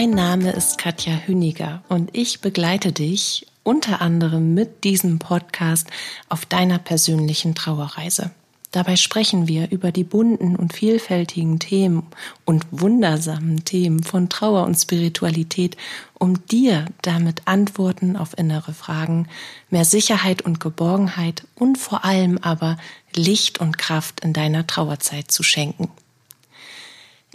Mein 0.00 0.12
Name 0.12 0.52
ist 0.52 0.78
Katja 0.78 1.12
Hüniger 1.12 1.82
und 1.90 2.16
ich 2.16 2.40
begleite 2.40 2.90
dich 2.90 3.46
unter 3.64 4.00
anderem 4.00 4.54
mit 4.54 4.82
diesem 4.82 5.18
Podcast 5.18 5.88
auf 6.30 6.46
deiner 6.46 6.78
persönlichen 6.78 7.54
Trauerreise. 7.54 8.30
Dabei 8.70 8.96
sprechen 8.96 9.46
wir 9.46 9.70
über 9.70 9.92
die 9.92 10.04
bunten 10.04 10.56
und 10.56 10.72
vielfältigen 10.72 11.58
Themen 11.58 12.06
und 12.46 12.64
wundersamen 12.70 13.66
Themen 13.66 14.02
von 14.02 14.30
Trauer 14.30 14.64
und 14.64 14.76
Spiritualität, 14.76 15.76
um 16.14 16.46
dir 16.46 16.86
damit 17.02 17.42
Antworten 17.44 18.16
auf 18.16 18.38
innere 18.38 18.72
Fragen, 18.72 19.28
mehr 19.68 19.84
Sicherheit 19.84 20.40
und 20.40 20.60
Geborgenheit 20.60 21.46
und 21.56 21.76
vor 21.76 22.06
allem 22.06 22.38
aber 22.38 22.78
Licht 23.14 23.60
und 23.60 23.76
Kraft 23.76 24.20
in 24.20 24.32
deiner 24.32 24.66
Trauerzeit 24.66 25.30
zu 25.30 25.42
schenken. 25.42 25.90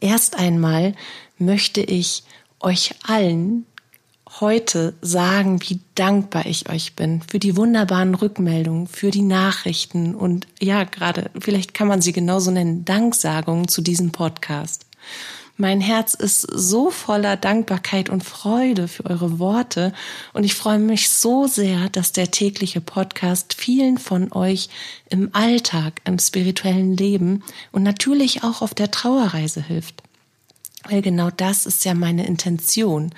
Erst 0.02 0.36
einmal 0.36 0.96
möchte 1.38 1.82
ich 1.82 2.24
euch 2.66 2.96
allen 3.04 3.66
heute 4.40 4.96
sagen, 5.02 5.62
wie 5.62 5.80
dankbar 5.94 6.46
ich 6.48 6.68
euch 6.70 6.96
bin 6.96 7.22
für 7.22 7.40
die 7.40 7.56
wunderbaren 7.56 8.16
Rückmeldungen, 8.16 8.88
für 8.88 9.12
die 9.12 9.22
Nachrichten 9.22 10.16
und 10.16 10.48
ja, 10.60 10.84
gerade, 10.84 11.30
vielleicht 11.40 11.74
kann 11.74 11.88
man 11.88 12.02
sie 12.02 12.12
genauso 12.12 12.52
nennen, 12.52 12.84
Danksagungen 12.84 13.68
zu 13.68 13.82
diesem 13.82 14.12
Podcast. 14.12 14.88
Mein 15.58 15.80
Herz 15.80 16.16
ist 16.16 16.42
so 16.42 16.90
voller 16.90 17.38
Dankbarkeit 17.38 18.10
und 18.10 18.26
Freude 18.26 18.90
für 18.90 19.06
eure 19.06 19.40
Worte 19.40 19.94
und 20.34 20.44
ich 20.44 20.56
freue 20.56 20.80
mich 20.80 21.12
so 21.12 21.48
sehr, 21.48 21.90
dass 21.90 22.12
der 22.12 22.30
tägliche 22.32 22.82
Podcast 22.82 23.54
vielen 23.54 23.98
von 23.98 24.34
euch 24.34 24.68
im 25.10 25.30
Alltag, 25.34 26.02
im 26.04 26.20
spirituellen 26.20 26.98
Leben 26.98 27.42
und 27.72 27.84
natürlich 27.84 28.44
auch 28.44 28.62
auf 28.62 28.74
der 28.74 28.92
Trauerreise 28.92 29.62
hilft. 29.62 30.04
Weil 30.88 31.02
genau 31.02 31.32
das 31.32 31.66
ist 31.66 31.84
ja 31.84 31.94
meine 31.94 32.28
Intention. 32.28 33.12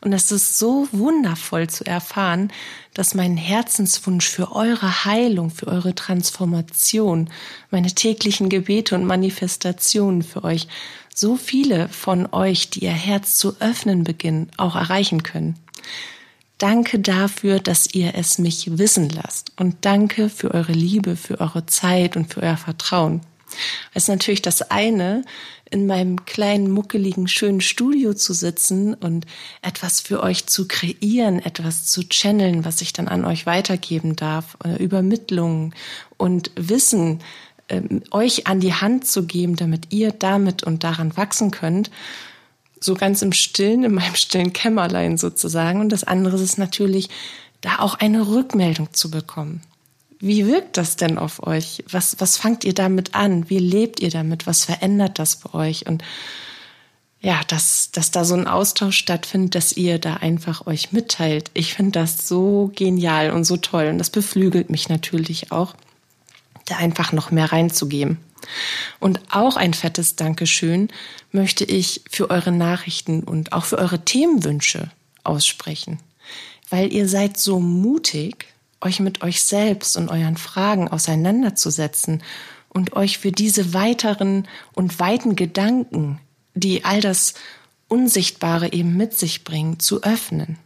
Und 0.00 0.12
es 0.12 0.32
ist 0.32 0.58
so 0.58 0.88
wundervoll 0.90 1.68
zu 1.68 1.84
erfahren, 1.86 2.52
dass 2.94 3.14
mein 3.14 3.36
Herzenswunsch 3.36 4.26
für 4.28 4.52
eure 4.52 5.04
Heilung, 5.04 5.50
für 5.50 5.68
eure 5.68 5.94
Transformation, 5.94 7.30
meine 7.70 7.94
täglichen 7.94 8.48
Gebete 8.48 8.94
und 8.94 9.04
Manifestationen 9.04 10.22
für 10.22 10.42
euch, 10.42 10.66
so 11.14 11.36
viele 11.36 11.88
von 11.88 12.26
euch, 12.32 12.70
die 12.70 12.84
ihr 12.84 12.90
Herz 12.90 13.36
zu 13.36 13.56
öffnen 13.60 14.02
beginnen, 14.02 14.50
auch 14.56 14.74
erreichen 14.74 15.22
können. 15.22 15.56
Danke 16.58 16.98
dafür, 17.00 17.58
dass 17.58 17.92
ihr 17.94 18.14
es 18.14 18.38
mich 18.38 18.78
wissen 18.78 19.08
lasst. 19.10 19.52
Und 19.58 19.84
danke 19.84 20.28
für 20.28 20.52
eure 20.52 20.72
Liebe, 20.72 21.16
für 21.16 21.40
eure 21.40 21.66
Zeit 21.66 22.16
und 22.16 22.32
für 22.32 22.42
euer 22.42 22.56
Vertrauen. 22.56 23.20
Es 23.94 24.04
ist 24.04 24.08
natürlich 24.08 24.42
das 24.42 24.70
eine, 24.70 25.24
in 25.72 25.86
meinem 25.86 26.24
kleinen, 26.26 26.70
muckeligen, 26.70 27.28
schönen 27.28 27.62
Studio 27.62 28.12
zu 28.12 28.34
sitzen 28.34 28.92
und 28.94 29.26
etwas 29.62 30.00
für 30.00 30.22
euch 30.22 30.46
zu 30.46 30.68
kreieren, 30.68 31.38
etwas 31.38 31.86
zu 31.86 32.02
channeln, 32.08 32.64
was 32.64 32.82
ich 32.82 32.92
dann 32.92 33.08
an 33.08 33.24
euch 33.24 33.46
weitergeben 33.46 34.14
darf, 34.14 34.58
äh, 34.64 34.76
Übermittlungen 34.82 35.74
und 36.18 36.50
Wissen 36.56 37.20
äh, 37.68 37.80
euch 38.10 38.46
an 38.46 38.60
die 38.60 38.74
Hand 38.74 39.06
zu 39.06 39.24
geben, 39.24 39.56
damit 39.56 39.92
ihr 39.94 40.12
damit 40.12 40.62
und 40.62 40.84
daran 40.84 41.16
wachsen 41.16 41.50
könnt. 41.50 41.90
So 42.78 42.94
ganz 42.94 43.22
im 43.22 43.32
Stillen, 43.32 43.84
in 43.84 43.94
meinem 43.94 44.14
stillen 44.14 44.52
Kämmerlein 44.52 45.16
sozusagen. 45.16 45.80
Und 45.80 45.88
das 45.88 46.04
andere 46.04 46.36
ist 46.36 46.58
natürlich, 46.58 47.08
da 47.62 47.78
auch 47.78 47.94
eine 47.94 48.28
Rückmeldung 48.28 48.92
zu 48.92 49.10
bekommen. 49.10 49.62
Wie 50.24 50.46
wirkt 50.46 50.76
das 50.76 50.94
denn 50.94 51.18
auf 51.18 51.44
euch? 51.44 51.82
Was, 51.90 52.14
was 52.20 52.36
fangt 52.36 52.62
ihr 52.62 52.74
damit 52.74 53.12
an? 53.12 53.50
Wie 53.50 53.58
lebt 53.58 53.98
ihr 53.98 54.10
damit? 54.10 54.46
Was 54.46 54.64
verändert 54.64 55.18
das 55.18 55.34
bei 55.34 55.52
euch? 55.52 55.88
Und 55.88 56.04
ja, 57.20 57.40
dass, 57.48 57.90
dass 57.90 58.12
da 58.12 58.24
so 58.24 58.36
ein 58.36 58.46
Austausch 58.46 58.96
stattfindet, 58.96 59.56
dass 59.56 59.72
ihr 59.72 59.98
da 59.98 60.14
einfach 60.14 60.68
euch 60.68 60.92
mitteilt. 60.92 61.50
Ich 61.54 61.74
finde 61.74 61.98
das 61.98 62.28
so 62.28 62.70
genial 62.76 63.32
und 63.32 63.42
so 63.42 63.56
toll. 63.56 63.88
Und 63.88 63.98
das 63.98 64.10
beflügelt 64.10 64.70
mich 64.70 64.88
natürlich 64.88 65.50
auch, 65.50 65.74
da 66.66 66.76
einfach 66.76 67.10
noch 67.10 67.32
mehr 67.32 67.50
reinzugeben. 67.50 68.18
Und 69.00 69.18
auch 69.32 69.56
ein 69.56 69.74
fettes 69.74 70.14
Dankeschön 70.14 70.86
möchte 71.32 71.64
ich 71.64 72.02
für 72.08 72.30
eure 72.30 72.52
Nachrichten 72.52 73.24
und 73.24 73.52
auch 73.52 73.64
für 73.64 73.78
eure 73.78 74.04
Themenwünsche 74.04 74.88
aussprechen. 75.24 75.98
Weil 76.70 76.92
ihr 76.92 77.08
seid 77.08 77.38
so 77.38 77.58
mutig, 77.58 78.51
euch 78.82 79.00
mit 79.00 79.22
euch 79.22 79.42
selbst 79.42 79.96
und 79.96 80.08
euren 80.08 80.36
Fragen 80.36 80.88
auseinanderzusetzen 80.88 82.22
und 82.68 82.94
euch 82.94 83.18
für 83.18 83.32
diese 83.32 83.74
weiteren 83.74 84.48
und 84.72 84.98
weiten 84.98 85.36
Gedanken, 85.36 86.18
die 86.54 86.84
all 86.84 87.00
das 87.00 87.34
Unsichtbare 87.88 88.72
eben 88.72 88.96
mit 88.96 89.14
sich 89.14 89.44
bringen, 89.44 89.78
zu 89.78 90.02
öffnen. 90.02 90.58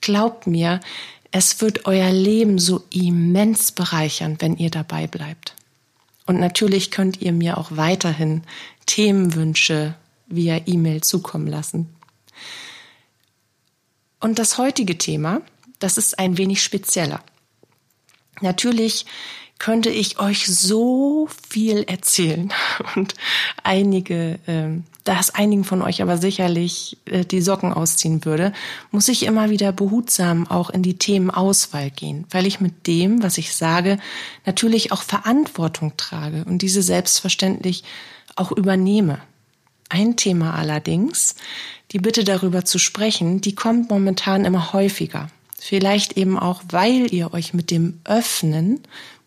Glaubt 0.00 0.46
mir, 0.46 0.80
es 1.30 1.60
wird 1.60 1.86
euer 1.86 2.10
Leben 2.10 2.58
so 2.58 2.84
immens 2.90 3.72
bereichern, 3.72 4.36
wenn 4.40 4.56
ihr 4.56 4.70
dabei 4.70 5.06
bleibt. 5.06 5.54
Und 6.26 6.40
natürlich 6.40 6.90
könnt 6.90 7.20
ihr 7.20 7.32
mir 7.32 7.58
auch 7.58 7.70
weiterhin 7.72 8.42
Themenwünsche 8.86 9.94
via 10.26 10.60
E-Mail 10.66 11.02
zukommen 11.02 11.46
lassen. 11.46 11.88
Und 14.20 14.38
das 14.38 14.58
heutige 14.58 14.98
Thema, 14.98 15.42
das 15.78 15.98
ist 15.98 16.18
ein 16.18 16.38
wenig 16.38 16.62
spezieller. 16.62 17.20
Natürlich 18.40 19.06
könnte 19.58 19.90
ich 19.90 20.20
euch 20.20 20.46
so 20.46 21.28
viel 21.48 21.82
erzählen 21.82 22.52
und 22.96 23.14
einige, 23.64 24.38
äh, 24.46 24.80
da 25.04 25.18
es 25.18 25.30
einigen 25.30 25.64
von 25.64 25.82
euch 25.82 26.00
aber 26.00 26.18
sicherlich 26.18 26.98
äh, 27.06 27.24
die 27.24 27.40
Socken 27.40 27.72
ausziehen 27.72 28.24
würde, 28.24 28.52
muss 28.92 29.08
ich 29.08 29.24
immer 29.24 29.50
wieder 29.50 29.72
behutsam 29.72 30.46
auch 30.46 30.70
in 30.70 30.82
die 30.82 30.98
Themenauswahl 30.98 31.90
gehen, 31.90 32.24
weil 32.30 32.46
ich 32.46 32.60
mit 32.60 32.86
dem, 32.86 33.22
was 33.22 33.38
ich 33.38 33.54
sage, 33.54 33.98
natürlich 34.46 34.92
auch 34.92 35.02
Verantwortung 35.02 35.96
trage 35.96 36.44
und 36.44 36.62
diese 36.62 36.82
selbstverständlich 36.82 37.82
auch 38.36 38.52
übernehme. 38.52 39.20
Ein 39.88 40.16
Thema 40.16 40.54
allerdings, 40.54 41.34
die 41.92 41.98
Bitte 41.98 42.22
darüber 42.22 42.64
zu 42.64 42.78
sprechen, 42.78 43.40
die 43.40 43.54
kommt 43.54 43.90
momentan 43.90 44.44
immer 44.44 44.72
häufiger. 44.72 45.30
Vielleicht 45.58 46.16
eben 46.16 46.38
auch, 46.38 46.62
weil 46.68 47.12
ihr 47.12 47.32
euch 47.34 47.52
mit 47.52 47.70
dem 47.70 48.00
Öffnen 48.04 48.80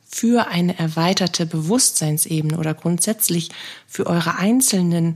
für 0.07 0.47
eine 0.47 0.77
erweiterte 0.77 1.45
Bewusstseinsebene 1.45 2.57
oder 2.57 2.73
grundsätzlich 2.73 3.49
für 3.87 4.07
eure 4.07 4.35
einzelnen 4.35 5.15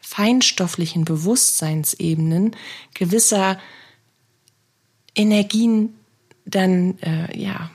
feinstofflichen 0.00 1.04
Bewusstseinsebenen 1.04 2.56
gewisser 2.94 3.58
Energien 5.14 5.94
dann, 6.44 6.98
äh, 7.00 7.38
ja, 7.38 7.70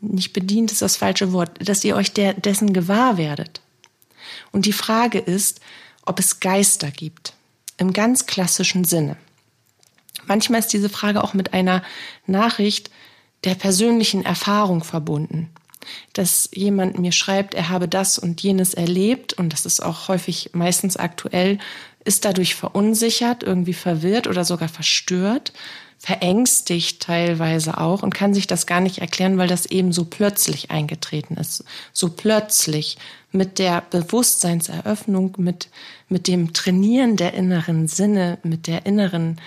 nicht 0.00 0.32
bedient 0.32 0.70
ist 0.70 0.82
das 0.82 0.96
falsche 0.96 1.32
Wort, 1.32 1.66
dass 1.66 1.84
ihr 1.84 1.96
euch 1.96 2.12
der, 2.12 2.34
dessen 2.34 2.72
gewahr 2.72 3.16
werdet. 3.16 3.62
Und 4.52 4.66
die 4.66 4.72
Frage 4.72 5.18
ist, 5.18 5.60
ob 6.04 6.18
es 6.18 6.40
Geister 6.40 6.90
gibt, 6.90 7.34
im 7.78 7.92
ganz 7.92 8.26
klassischen 8.26 8.84
Sinne. 8.84 9.16
Manchmal 10.26 10.60
ist 10.60 10.72
diese 10.72 10.88
Frage 10.88 11.22
auch 11.22 11.34
mit 11.34 11.52
einer 11.52 11.82
Nachricht 12.26 12.90
der 13.44 13.54
persönlichen 13.54 14.24
Erfahrung 14.24 14.82
verbunden. 14.82 15.50
Dass 16.14 16.50
jemand 16.52 16.98
mir 16.98 17.12
schreibt, 17.12 17.54
er 17.54 17.68
habe 17.68 17.86
das 17.86 18.18
und 18.18 18.42
jenes 18.42 18.74
erlebt, 18.74 19.34
und 19.34 19.52
das 19.52 19.66
ist 19.66 19.80
auch 19.80 20.08
häufig 20.08 20.50
meistens 20.52 20.96
aktuell, 20.96 21.58
ist 22.04 22.24
dadurch 22.24 22.54
verunsichert, 22.54 23.42
irgendwie 23.42 23.74
verwirrt 23.74 24.26
oder 24.26 24.44
sogar 24.44 24.68
verstört, 24.68 25.52
verängstigt 25.98 27.00
teilweise 27.00 27.78
auch 27.78 28.02
und 28.02 28.14
kann 28.14 28.34
sich 28.34 28.46
das 28.46 28.66
gar 28.66 28.80
nicht 28.80 28.98
erklären, 28.98 29.38
weil 29.38 29.48
das 29.48 29.66
eben 29.66 29.92
so 29.92 30.04
plötzlich 30.04 30.70
eingetreten 30.70 31.36
ist. 31.36 31.64
So 31.92 32.10
plötzlich 32.10 32.98
mit 33.32 33.58
der 33.58 33.82
Bewusstseinseröffnung, 33.90 35.34
mit, 35.38 35.68
mit 36.08 36.28
dem 36.28 36.52
Trainieren 36.52 37.16
der 37.16 37.34
inneren 37.34 37.88
Sinne, 37.88 38.38
mit 38.42 38.66
der 38.66 38.86
inneren 38.86 39.40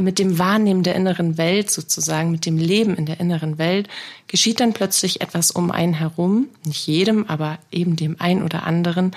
mit 0.00 0.18
dem 0.18 0.38
Wahrnehmen 0.38 0.82
der 0.82 0.94
inneren 0.94 1.38
Welt 1.38 1.70
sozusagen, 1.70 2.30
mit 2.30 2.46
dem 2.46 2.56
Leben 2.58 2.96
in 2.96 3.06
der 3.06 3.20
inneren 3.20 3.58
Welt, 3.58 3.88
geschieht 4.26 4.60
dann 4.60 4.72
plötzlich 4.72 5.20
etwas 5.20 5.50
um 5.50 5.70
einen 5.70 5.94
herum, 5.94 6.48
nicht 6.64 6.86
jedem, 6.86 7.26
aber 7.26 7.58
eben 7.70 7.96
dem 7.96 8.20
einen 8.20 8.42
oder 8.42 8.64
anderen, 8.64 9.12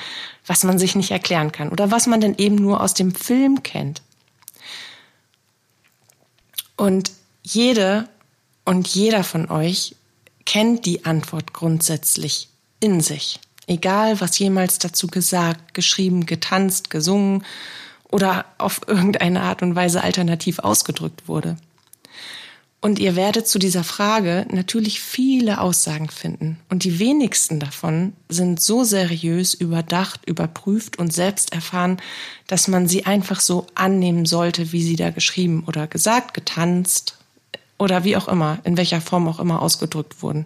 was 0.45 0.63
man 0.63 0.79
sich 0.79 0.95
nicht 0.95 1.11
erklären 1.11 1.51
kann 1.51 1.69
oder 1.69 1.91
was 1.91 2.07
man 2.07 2.21
dann 2.21 2.35
eben 2.37 2.55
nur 2.55 2.81
aus 2.81 2.93
dem 2.93 3.13
Film 3.13 3.63
kennt. 3.63 4.01
Und 6.75 7.11
jede 7.43 8.07
und 8.65 8.87
jeder 8.87 9.23
von 9.23 9.49
euch 9.49 9.95
kennt 10.45 10.85
die 10.85 11.05
Antwort 11.05 11.53
grundsätzlich 11.53 12.49
in 12.79 13.01
sich. 13.01 13.39
Egal, 13.67 14.19
was 14.19 14.37
jemals 14.39 14.79
dazu 14.79 15.07
gesagt, 15.07 15.73
geschrieben, 15.73 16.25
getanzt, 16.25 16.89
gesungen 16.89 17.45
oder 18.13 18.45
auf 18.59 18.81
irgendeine 18.85 19.41
Art 19.41 19.63
und 19.63 19.75
Weise 19.75 20.03
alternativ 20.03 20.59
ausgedrückt 20.59 21.27
wurde. 21.27 21.57
Und 22.79 22.99
ihr 22.99 23.15
werdet 23.15 23.47
zu 23.47 23.57
dieser 23.57 23.83
Frage 23.83 24.45
natürlich 24.51 24.99
viele 24.99 25.59
Aussagen 25.59 26.09
finden. 26.09 26.59
Und 26.69 26.83
die 26.83 26.99
wenigsten 26.99 27.59
davon 27.59 28.13
sind 28.29 28.61
so 28.61 28.83
seriös, 28.83 29.55
überdacht, 29.55 30.27
überprüft 30.27 30.99
und 30.99 31.11
selbst 31.11 31.53
erfahren, 31.53 31.97
dass 32.45 32.67
man 32.67 32.87
sie 32.87 33.07
einfach 33.07 33.39
so 33.39 33.65
annehmen 33.73 34.27
sollte, 34.27 34.71
wie 34.73 34.83
sie 34.83 34.95
da 34.95 35.09
geschrieben 35.09 35.63
oder 35.65 35.87
gesagt, 35.87 36.35
getanzt 36.35 37.17
oder 37.79 38.03
wie 38.03 38.15
auch 38.15 38.27
immer, 38.27 38.59
in 38.63 38.77
welcher 38.77 39.01
Form 39.01 39.27
auch 39.27 39.39
immer 39.39 39.59
ausgedrückt 39.59 40.21
wurden. 40.21 40.45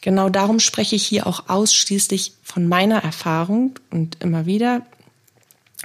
Genau 0.00 0.28
darum 0.28 0.58
spreche 0.58 0.96
ich 0.96 1.06
hier 1.06 1.28
auch 1.28 1.48
ausschließlich 1.48 2.32
von 2.42 2.66
meiner 2.66 3.04
Erfahrung 3.04 3.78
und 3.90 4.16
immer 4.20 4.46
wieder, 4.46 4.82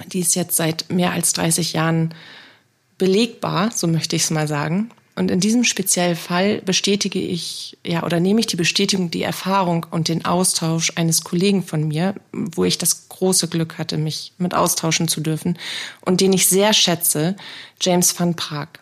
die 0.06 0.20
ist 0.20 0.34
jetzt 0.34 0.56
seit 0.56 0.90
mehr 0.90 1.12
als 1.12 1.32
30 1.32 1.72
Jahren 1.72 2.14
belegbar, 2.98 3.70
so 3.72 3.86
möchte 3.86 4.16
ich 4.16 4.22
es 4.22 4.30
mal 4.30 4.48
sagen. 4.48 4.90
Und 5.14 5.30
in 5.30 5.40
diesem 5.40 5.64
speziellen 5.64 6.16
Fall 6.16 6.60
bestätige 6.60 7.18
ich, 7.18 7.78
ja, 7.84 8.02
oder 8.04 8.20
nehme 8.20 8.40
ich 8.40 8.46
die 8.46 8.56
Bestätigung, 8.56 9.10
die 9.10 9.22
Erfahrung 9.22 9.86
und 9.90 10.08
den 10.08 10.26
Austausch 10.26 10.92
eines 10.96 11.24
Kollegen 11.24 11.62
von 11.62 11.88
mir, 11.88 12.14
wo 12.32 12.64
ich 12.64 12.76
das 12.76 13.08
große 13.08 13.48
Glück 13.48 13.78
hatte, 13.78 13.96
mich 13.96 14.32
mit 14.36 14.54
austauschen 14.54 15.08
zu 15.08 15.22
dürfen 15.22 15.58
und 16.02 16.20
den 16.20 16.34
ich 16.34 16.48
sehr 16.48 16.74
schätze, 16.74 17.34
James 17.80 18.18
van 18.18 18.36
Praag. 18.36 18.80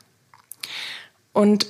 Und 1.33 1.67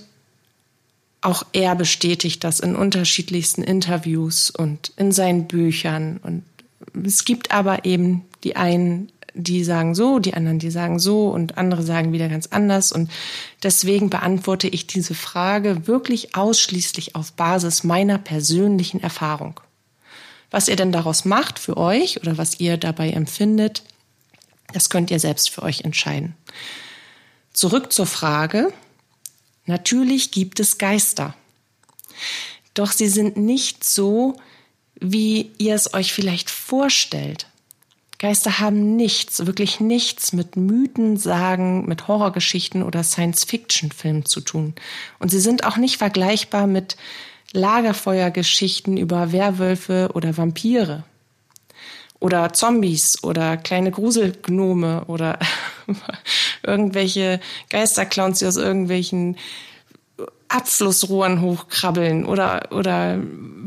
auch 1.20 1.44
er 1.52 1.74
bestätigt 1.74 2.42
das 2.42 2.60
in 2.60 2.74
unterschiedlichsten 2.74 3.62
Interviews 3.62 4.50
und 4.50 4.92
in 4.96 5.12
seinen 5.12 5.46
Büchern. 5.46 6.20
Und 6.22 6.42
es 7.04 7.24
gibt 7.24 7.50
aber 7.50 7.84
eben 7.84 8.24
die 8.44 8.56
einen 8.56 9.10
die 9.34 9.64
sagen 9.64 9.94
so, 9.94 10.20
die 10.20 10.34
anderen, 10.34 10.60
die 10.60 10.70
sagen 10.70 10.98
so 10.98 11.28
und 11.28 11.58
andere 11.58 11.82
sagen 11.82 12.12
wieder 12.12 12.28
ganz 12.28 12.46
anders. 12.46 12.92
Und 12.92 13.10
deswegen 13.62 14.08
beantworte 14.08 14.68
ich 14.68 14.86
diese 14.86 15.14
Frage 15.14 15.86
wirklich 15.86 16.36
ausschließlich 16.36 17.16
auf 17.16 17.32
Basis 17.32 17.84
meiner 17.84 18.18
persönlichen 18.18 19.02
Erfahrung. 19.02 19.60
Was 20.50 20.68
ihr 20.68 20.76
denn 20.76 20.92
daraus 20.92 21.24
macht 21.24 21.58
für 21.58 21.76
euch 21.76 22.20
oder 22.20 22.38
was 22.38 22.60
ihr 22.60 22.76
dabei 22.76 23.10
empfindet, 23.10 23.82
das 24.72 24.88
könnt 24.88 25.10
ihr 25.10 25.18
selbst 25.18 25.50
für 25.50 25.62
euch 25.62 25.80
entscheiden. 25.82 26.36
Zurück 27.52 27.92
zur 27.92 28.06
Frage. 28.06 28.72
Natürlich 29.66 30.30
gibt 30.30 30.60
es 30.60 30.78
Geister. 30.78 31.34
Doch 32.74 32.92
sie 32.92 33.08
sind 33.08 33.36
nicht 33.36 33.84
so, 33.84 34.36
wie 35.00 35.52
ihr 35.58 35.74
es 35.74 35.92
euch 35.94 36.12
vielleicht 36.12 36.50
vorstellt. 36.50 37.46
Geister 38.24 38.58
haben 38.58 38.96
nichts, 38.96 39.44
wirklich 39.44 39.80
nichts 39.80 40.32
mit 40.32 40.56
Mythen, 40.56 41.18
Sagen, 41.18 41.84
mit 41.84 42.08
Horrorgeschichten 42.08 42.82
oder 42.82 43.02
Science-Fiction-Filmen 43.02 44.24
zu 44.24 44.40
tun. 44.40 44.72
Und 45.18 45.30
sie 45.30 45.40
sind 45.40 45.64
auch 45.64 45.76
nicht 45.76 45.98
vergleichbar 45.98 46.66
mit 46.66 46.96
Lagerfeuergeschichten 47.52 48.96
über 48.96 49.32
Werwölfe 49.32 50.08
oder 50.14 50.38
Vampire. 50.38 51.04
Oder 52.18 52.54
Zombies 52.54 53.22
oder 53.22 53.58
kleine 53.58 53.90
Gruselgnome 53.90 55.04
oder 55.04 55.38
irgendwelche 56.62 57.40
Geisterclowns, 57.68 58.38
die 58.38 58.46
aus 58.46 58.56
irgendwelchen 58.56 59.36
Abflussrohren 60.48 61.42
hochkrabbeln 61.42 62.24
oder, 62.24 62.72
oder 62.72 63.20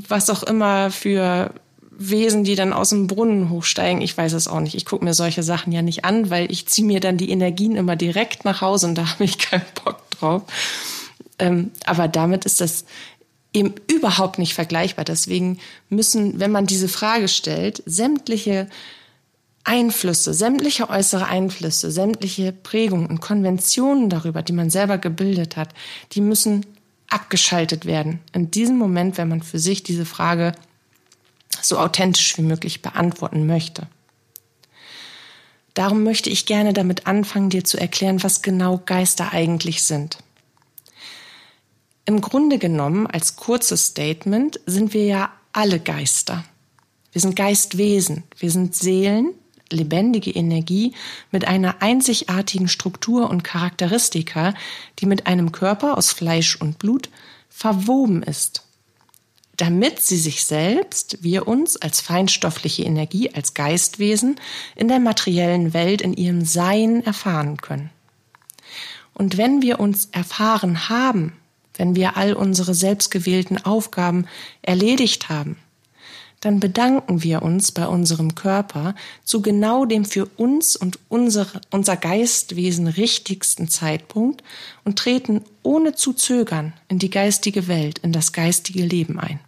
was 0.08 0.32
auch 0.32 0.42
immer 0.42 0.90
für 0.90 1.54
Wesen, 2.00 2.44
die 2.44 2.56
dann 2.56 2.74
aus 2.74 2.90
dem 2.90 3.08
Brunnen 3.08 3.50
hochsteigen. 3.50 4.02
Ich 4.02 4.16
weiß 4.16 4.34
es 4.34 4.48
auch 4.48 4.60
nicht. 4.60 4.76
Ich 4.76 4.86
gucke 4.86 5.04
mir 5.04 5.14
solche 5.14 5.42
Sachen 5.42 5.74
ja 5.74 5.82
nicht 5.82 6.06
an, 6.06 6.30
weil 6.30 6.52
ich 6.52 6.68
ziehe 6.68 6.86
mir 6.86 7.00
dann 7.00 7.18
die 7.18 7.32
Energien 7.32 7.76
immer 7.76 7.96
direkt 7.96 8.46
nach 8.46 8.62
Hause 8.62 8.88
und 8.88 8.96
da 8.96 9.10
habe 9.12 9.24
ich 9.24 9.38
keinen 9.40 9.66
Bock 9.84 10.10
drauf. 10.12 10.44
Ähm, 11.40 11.72
aber 11.86 12.08
damit 12.08 12.46
ist 12.46 12.62
das 12.62 12.86
eben 13.54 13.74
überhaupt 13.92 14.38
nicht 14.38 14.54
vergleichbar. 14.54 15.06
Deswegen 15.06 15.60
müssen, 15.90 16.40
wenn 16.40 16.52
man 16.52 16.68
diese 16.68 16.88
Frage 16.88 17.28
stellt, 17.28 17.82
sämtliche 17.86 18.68
Einflüsse, 19.64 20.34
sämtliche 20.34 20.90
äußere 20.90 21.26
Einflüsse, 21.26 21.92
sämtliche 21.92 22.52
Prägungen 22.52 23.08
und 23.08 23.20
Konventionen 23.20 24.10
darüber, 24.10 24.42
die 24.42 24.54
man 24.54 24.70
selber 24.70 24.98
gebildet 24.98 25.58
hat, 25.58 25.70
die 26.14 26.22
müssen 26.22 26.66
abgeschaltet 27.10 27.86
werden. 27.86 28.20
In 28.34 28.52
diesem 28.52 28.78
Moment, 28.78 29.18
wenn 29.18 29.28
man 29.30 29.42
für 29.42 29.60
sich 29.60 29.84
diese 29.84 30.06
Frage 30.06 30.54
so 31.62 31.78
authentisch 31.78 32.38
wie 32.38 32.44
möglich 32.44 32.82
beantworten 32.82 33.46
möchte. 33.48 33.88
Darum 35.74 36.04
möchte 36.04 36.30
ich 36.30 36.46
gerne 36.46 36.74
damit 36.74 37.06
anfangen, 37.06 37.50
dir 37.50 37.64
zu 37.64 37.80
erklären, 37.80 38.24
was 38.24 38.42
genau 38.42 38.82
Geister 38.86 39.32
eigentlich 39.32 39.84
sind. 39.84 40.18
Im 42.06 42.22
Grunde 42.22 42.58
genommen, 42.58 43.06
als 43.06 43.36
kurzes 43.36 43.88
Statement, 43.88 44.60
sind 44.66 44.94
wir 44.94 45.06
ja 45.06 45.32
alle 45.54 45.80
Geister. 45.80 46.44
Wir 47.12 47.22
sind 47.22 47.36
Geistwesen, 47.36 48.24
wir 48.38 48.50
sind 48.50 48.76
Seelen, 48.76 49.34
lebendige 49.72 50.32
Energie 50.32 50.94
mit 51.32 51.46
einer 51.46 51.82
einzigartigen 51.82 52.70
Struktur 52.70 53.30
und 53.30 53.44
Charakteristika, 53.44 54.54
die 55.00 55.06
mit 55.06 55.28
einem 55.28 55.52
Körper 55.52 55.98
aus 55.98 56.12
Fleisch 56.12 56.56
und 56.56 56.80
Blut 56.80 57.10
verwoben 57.50 58.24
ist 58.24 58.67
damit 59.58 60.00
sie 60.02 60.18
sich 60.18 60.46
selbst, 60.46 61.24
wir 61.24 61.48
uns 61.48 61.78
als 61.78 62.00
feinstoffliche 62.00 62.84
Energie, 62.84 63.32
als 63.34 63.56
Geistwesen 63.56 64.40
in 64.76 64.88
der 64.88 65.00
materiellen 65.00 65.74
Welt 65.74 66.02
in 66.02 66.14
ihrem 66.14 66.46
Sein 66.46 67.04
erfahren 67.04 67.58
können. 67.58 67.90
Und 69.16 69.38
wenn 69.38 69.64
wir 69.64 69.80
uns 69.80 70.10
erfahren 70.12 70.90
haben, 70.90 71.34
wenn 71.74 71.96
wir 71.96 72.18
all 72.18 72.34
unsere 72.34 72.76
selbstgewählten 72.76 73.64
Aufgaben 73.66 74.28
erledigt 74.62 75.30
haben, 75.30 75.58
dann 76.40 76.60
bedanken 76.60 77.24
wir 77.24 77.42
uns 77.42 77.72
bei 77.72 77.88
unserem 77.88 78.36
Körper 78.36 78.94
zu 79.24 79.42
genau 79.42 79.86
dem 79.86 80.06
für 80.06 80.28
uns 80.38 80.76
und 80.76 81.00
unsere, 81.10 81.62
unser 81.72 81.98
Geistwesen 81.98 82.88
richtigsten 82.88 83.70
Zeitpunkt 83.70 84.44
und 84.84 85.00
treten 85.00 85.44
ohne 85.64 85.96
zu 85.96 86.14
zögern 86.14 86.74
in 86.90 87.00
die 87.00 87.10
geistige 87.10 87.68
Welt, 87.68 88.00
in 88.00 88.12
das 88.12 88.34
geistige 88.34 88.86
Leben 88.86 89.20
ein. 89.20 89.40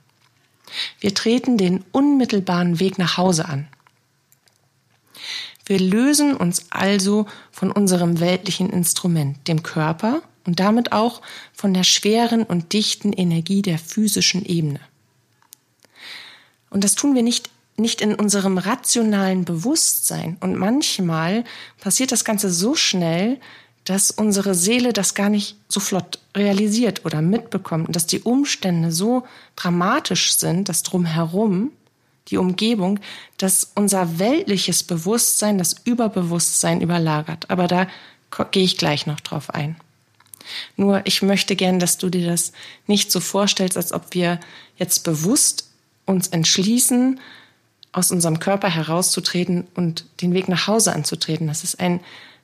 Wir 0.99 1.13
treten 1.13 1.57
den 1.57 1.83
unmittelbaren 1.91 2.79
Weg 2.79 2.97
nach 2.97 3.17
Hause 3.17 3.47
an. 3.47 3.67
Wir 5.65 5.79
lösen 5.79 6.35
uns 6.35 6.65
also 6.71 7.27
von 7.51 7.71
unserem 7.71 8.19
weltlichen 8.19 8.69
Instrument, 8.69 9.47
dem 9.47 9.61
Körper 9.61 10.21
und 10.45 10.59
damit 10.59 10.91
auch 10.91 11.21
von 11.53 11.73
der 11.73 11.83
schweren 11.83 12.43
und 12.43 12.73
dichten 12.73 13.13
Energie 13.13 13.61
der 13.61 13.77
physischen 13.77 14.43
Ebene. 14.45 14.79
Und 16.71 16.83
das 16.83 16.95
tun 16.95 17.13
wir 17.15 17.23
nicht 17.23 17.49
nicht 17.79 18.01
in 18.01 18.13
unserem 18.13 18.57
rationalen 18.57 19.45
Bewusstsein. 19.45 20.37
Und 20.41 20.55
manchmal 20.55 21.45
passiert 21.79 22.11
das 22.11 22.25
Ganze 22.25 22.51
so 22.51 22.75
schnell, 22.75 23.39
dass 23.89 24.11
unsere 24.11 24.53
Seele 24.53 24.93
das 24.93 25.15
gar 25.15 25.29
nicht 25.29 25.55
so 25.67 25.79
flott 25.79 26.19
realisiert 26.37 27.05
oder 27.05 27.23
mitbekommt 27.23 27.87
und 27.87 27.95
dass 27.95 28.05
die 28.05 28.19
Umstände 28.19 28.91
so 28.91 29.25
dramatisch 29.55 30.35
sind, 30.35 30.69
das 30.69 30.83
drumherum, 30.83 31.71
die 32.27 32.37
Umgebung, 32.37 32.99
dass 33.39 33.71
unser 33.73 34.19
weltliches 34.19 34.83
Bewusstsein 34.83 35.57
das 35.57 35.75
Überbewusstsein 35.85 36.81
überlagert. 36.81 37.49
Aber 37.49 37.67
da 37.67 37.87
gehe 38.51 38.63
ich 38.63 38.77
gleich 38.77 39.07
noch 39.07 39.21
drauf 39.21 39.49
ein. 39.55 39.75
Nur 40.77 41.01
ich 41.05 41.23
möchte 41.23 41.55
gern, 41.55 41.79
dass 41.79 41.97
du 41.97 42.11
dir 42.11 42.27
das 42.29 42.51
nicht 42.85 43.11
so 43.11 43.19
vorstellst, 43.19 43.75
als 43.75 43.91
ob 43.91 44.13
wir 44.13 44.39
jetzt 44.77 45.03
bewusst 45.03 45.67
uns 46.05 46.27
entschließen, 46.27 47.19
aus 47.91 48.11
unserem 48.11 48.39
Körper 48.39 48.69
herauszutreten 48.69 49.65
und 49.73 50.05
den 50.21 50.35
Weg 50.35 50.47
nach 50.47 50.67
Hause 50.67 50.93
anzutreten. 50.93 51.47
Das 51.47 51.63
ist 51.63 51.79
ein, 51.79 52.01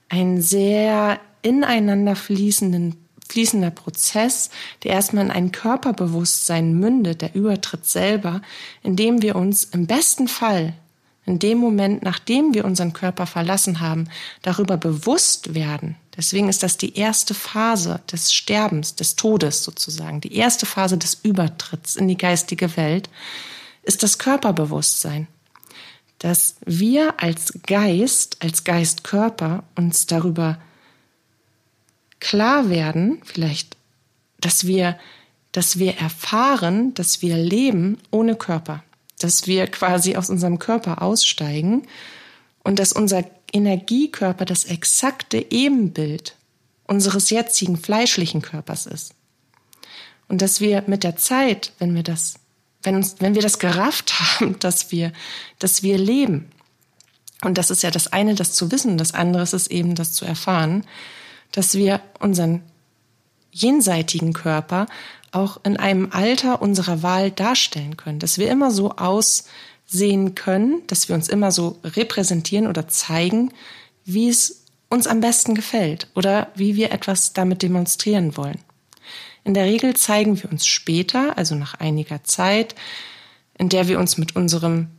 ein 0.10 0.42
sehr 0.42 1.20
ineinander 1.46 2.16
fließenden 2.16 2.98
fließender 3.28 3.72
Prozess, 3.72 4.50
der 4.84 4.92
erstmal 4.92 5.26
in 5.26 5.32
ein 5.32 5.52
Körperbewusstsein 5.52 6.76
mündet, 6.76 7.22
der 7.22 7.34
Übertritt 7.34 7.86
selber, 7.86 8.42
indem 8.84 9.24
wir 9.24 9.36
uns 9.36 9.64
im 9.64 9.88
besten 9.88 10.28
Fall 10.28 10.74
in 11.26 11.40
dem 11.40 11.58
Moment, 11.58 12.04
nachdem 12.04 12.54
wir 12.54 12.66
unseren 12.66 12.94
Körper 12.94 13.26
verlassen 13.26 13.80
haben, 13.80 14.10
darüber 14.44 14.78
bewusst 14.78 15.56
werden. 15.56 15.96
Deswegen 16.16 16.50
ist 16.50 16.62
das 16.62 16.78
die 16.78 16.96
erste 16.96 17.34
Phase 17.34 18.00
des 18.12 18.32
Sterbens, 18.32 18.96
des 18.96 19.16
Todes 19.16 19.64
sozusagen. 19.64 20.22
Die 20.22 20.36
erste 20.36 20.66
Phase 20.66 20.98
des 20.98 21.16
Übertritts 21.24 21.96
in 21.96 22.08
die 22.08 22.18
geistige 22.18 22.78
Welt 22.78 23.10
ist 23.84 24.04
das 24.04 24.20
Körperbewusstsein. 24.20 25.28
Dass 26.20 26.56
wir 26.66 27.16
als 27.22 27.54
Geist, 27.66 28.38
als 28.42 28.64
Geistkörper 28.64 29.64
uns 29.76 30.06
darüber 30.06 30.60
klar 32.20 32.70
werden, 32.70 33.22
vielleicht, 33.24 33.78
dass 34.40 34.68
wir, 34.68 34.98
dass 35.52 35.80
wir 35.80 35.98
erfahren, 35.98 36.94
dass 36.94 37.22
wir 37.22 37.38
leben 37.38 37.98
ohne 38.12 38.36
Körper, 38.36 38.84
dass 39.20 39.48
wir 39.48 39.68
quasi 39.68 40.16
aus 40.16 40.30
unserem 40.30 40.60
Körper 40.60 41.02
aussteigen 41.02 41.88
und 42.64 42.80
dass 42.80 42.94
unser 42.94 43.24
Energiekörper 43.54 44.46
das 44.46 44.66
exakte 44.66 45.46
Ebenbild 45.50 46.36
unseres 46.88 47.30
jetzigen 47.30 47.78
fleischlichen 47.78 48.42
Körpers 48.42 48.86
ist. 48.86 49.14
Und 50.28 50.42
dass 50.42 50.60
wir 50.60 50.84
mit 50.88 51.04
der 51.04 51.16
Zeit, 51.16 51.72
wenn 51.80 51.96
wir 51.96 52.04
das, 52.04 52.36
wenn 52.84 52.96
uns, 52.96 53.16
wenn 53.20 53.36
wir 53.36 53.42
das 53.42 53.60
gerafft 53.60 54.20
haben, 54.20 54.60
dass 54.60 54.92
wir, 54.92 55.12
dass 55.60 55.84
wir 55.84 55.98
leben, 55.98 56.52
und 57.44 57.58
das 57.58 57.70
ist 57.70 57.84
ja 57.84 57.92
das 57.92 58.12
eine, 58.12 58.34
das 58.34 58.54
zu 58.54 58.72
wissen, 58.72 58.98
das 58.98 59.14
andere 59.14 59.44
ist 59.44 59.54
es 59.54 59.68
eben, 59.68 59.96
das 59.96 60.14
zu 60.14 60.26
erfahren, 60.26 60.86
dass 61.56 61.76
wir 61.76 62.02
unseren 62.20 62.62
jenseitigen 63.52 64.34
Körper 64.34 64.88
auch 65.32 65.60
in 65.64 65.78
einem 65.78 66.10
Alter 66.12 66.62
unserer 66.62 67.02
Wahl 67.02 67.32
darstellen 67.32 67.96
können, 67.96 68.20
dass 68.20 68.38
wir 68.38 68.52
immer 68.52 68.72
so 68.72 68.92
aussehen 68.92 70.36
können, 70.36 70.82
dass 70.88 71.08
wir 71.08 71.16
uns 71.16 71.30
immer 71.30 71.52
so 71.52 71.80
repräsentieren 71.84 72.68
oder 72.68 72.90
zeigen, 72.90 73.54
wie 74.04 74.28
es 74.28 74.66
uns 74.90 75.08
am 75.08 75.22
besten 75.22 75.56
gefällt 75.56 76.10
oder 76.16 76.52
wie 76.56 76.76
wir 76.76 76.92
etwas 76.92 77.32
damit 77.32 77.62
demonstrieren 77.62 78.36
wollen. 78.36 78.60
In 79.46 79.54
der 79.54 79.66
Regel 79.66 79.96
zeigen 79.96 80.42
wir 80.42 80.52
uns 80.52 80.66
später, 80.66 81.38
also 81.38 81.56
nach 81.56 81.76
einiger 81.76 82.24
Zeit, 82.24 82.76
in 83.58 83.70
der 83.70 83.88
wir 83.88 84.00
uns 84.00 84.18
mit 84.18 84.36
unserem 84.36 84.90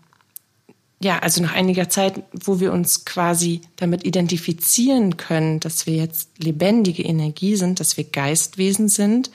ja, 1.01 1.19
also 1.19 1.43
nach 1.43 1.53
einiger 1.53 1.89
Zeit, 1.89 2.23
wo 2.33 2.59
wir 2.59 2.73
uns 2.73 3.05
quasi 3.05 3.61
damit 3.77 4.05
identifizieren 4.05 5.17
können, 5.17 5.61
dass 5.61 5.87
wir 5.87 5.95
jetzt 5.95 6.31
lebendige 6.39 7.03
Energie 7.03 7.57
sind, 7.57 7.81
dass 7.81 7.97
wir 7.97 8.05
Geistwesen 8.05 8.89
sind, 8.89 9.31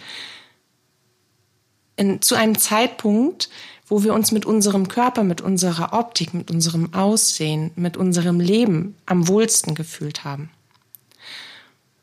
in, 1.98 2.22
zu 2.22 2.36
einem 2.36 2.58
Zeitpunkt, 2.58 3.50
wo 3.86 4.04
wir 4.04 4.14
uns 4.14 4.32
mit 4.32 4.46
unserem 4.46 4.88
Körper, 4.88 5.24
mit 5.24 5.42
unserer 5.42 5.94
Optik, 5.94 6.34
mit 6.34 6.50
unserem 6.50 6.94
Aussehen, 6.94 7.72
mit 7.76 7.98
unserem 7.98 8.40
Leben 8.40 8.96
am 9.06 9.28
wohlsten 9.28 9.76
gefühlt 9.76 10.24
haben. 10.24 10.50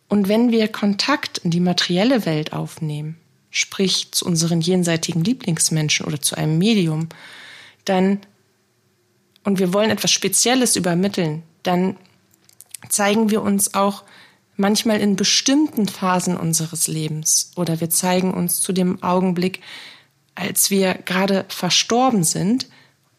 Und 0.09 0.29
wenn 0.29 0.53
wir 0.53 0.69
Kontakt 0.69 1.39
in 1.39 1.51
die 1.51 1.61
materielle 1.61 2.27
Welt 2.27 2.53
aufnehmen, 2.53 3.17
sprich 3.51 4.13
zu 4.13 4.25
unseren 4.25 4.61
jenseitigen 4.61 5.25
Lieblingsmenschen 5.25 6.07
oder 6.07 6.21
zu 6.21 6.37
einem 6.37 6.59
Medium, 6.59 7.09
dann 7.85 8.21
und 9.49 9.59
wir 9.59 9.73
wollen 9.73 9.89
etwas 9.89 10.11
Spezielles 10.11 10.77
übermitteln, 10.77 11.43
dann 11.63 11.97
zeigen 12.91 13.31
wir 13.31 13.41
uns 13.41 13.73
auch 13.73 14.05
manchmal 14.59 15.01
in 15.01 15.17
bestimmten 15.17 15.89
Phasen 15.89 16.37
unseres 16.37 16.87
Lebens 16.87 17.53
oder 17.57 17.81
wir 17.81 17.89
zeigen 17.89 18.35
uns 18.35 18.61
zu 18.61 18.75
dem 18.75 19.03
Augenblick, 19.03 19.63
als 20.35 20.71
wir 20.71 20.93
gerade 20.93 21.47
verstorben 21.49 22.25
sind, 22.25 22.67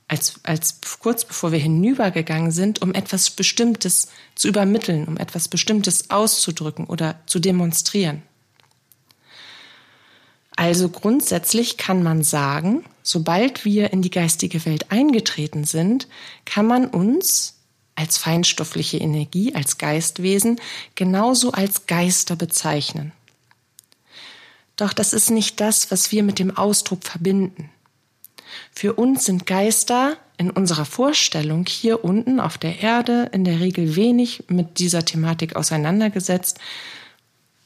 als, 0.07 0.36
als 0.43 0.81
kurz 1.00 1.25
bevor 1.25 1.51
wir 1.51 1.57
hinübergegangen 1.57 2.51
sind, 2.51 2.79
um 2.83 2.93
etwas 2.93 3.31
Bestimmtes 3.31 4.09
zu 4.36 4.50
übermitteln, 4.50 5.05
um 5.07 5.17
etwas 5.17 5.48
Bestimmtes 5.48 6.12
auszudrücken 6.12 6.86
oder 6.86 7.19
zu 7.25 7.39
demonstrieren. 7.39 8.21
Also 10.60 10.89
grundsätzlich 10.89 11.78
kann 11.78 12.04
man 12.04 12.22
sagen, 12.22 12.84
sobald 13.01 13.63
wir 13.63 13.94
in 13.94 14.01
die 14.01 14.10
geistige 14.10 14.66
Welt 14.66 14.92
eingetreten 14.92 15.63
sind, 15.63 16.10
kann 16.44 16.68
man 16.68 16.88
uns 16.88 17.62
als 17.96 18.18
feinstoffliche 18.18 18.98
Energie, 18.98 19.56
als 19.56 19.78
Geistwesen 19.78 20.60
genauso 20.96 21.54
als 21.54 21.86
Geister 21.88 22.36
bezeichnen. 22.36 23.13
Doch 24.75 24.92
das 24.92 25.13
ist 25.13 25.30
nicht 25.30 25.62
das, 25.62 25.92
was 25.92 26.12
wir 26.12 26.24
mit 26.24 26.39
dem 26.39 26.58
Ausdruck 26.58 27.06
verbinden. 27.06 27.70
Für 28.74 28.96
uns 28.96 29.24
sind 29.24 29.46
Geister 29.46 30.18
in 30.38 30.51
unserer 30.51 30.84
Vorstellung 30.84 31.68
hier 31.70 32.04
unten 32.04 32.42
auf 32.42 32.58
der 32.58 32.82
Erde 32.82 33.30
in 33.32 33.46
der 33.46 33.62
Regel 33.62 33.96
wenig 33.96 34.44
mit 34.50 34.80
dieser 34.80 35.06
Thematik 35.06 35.56
auseinandergesetzt, 35.56 36.60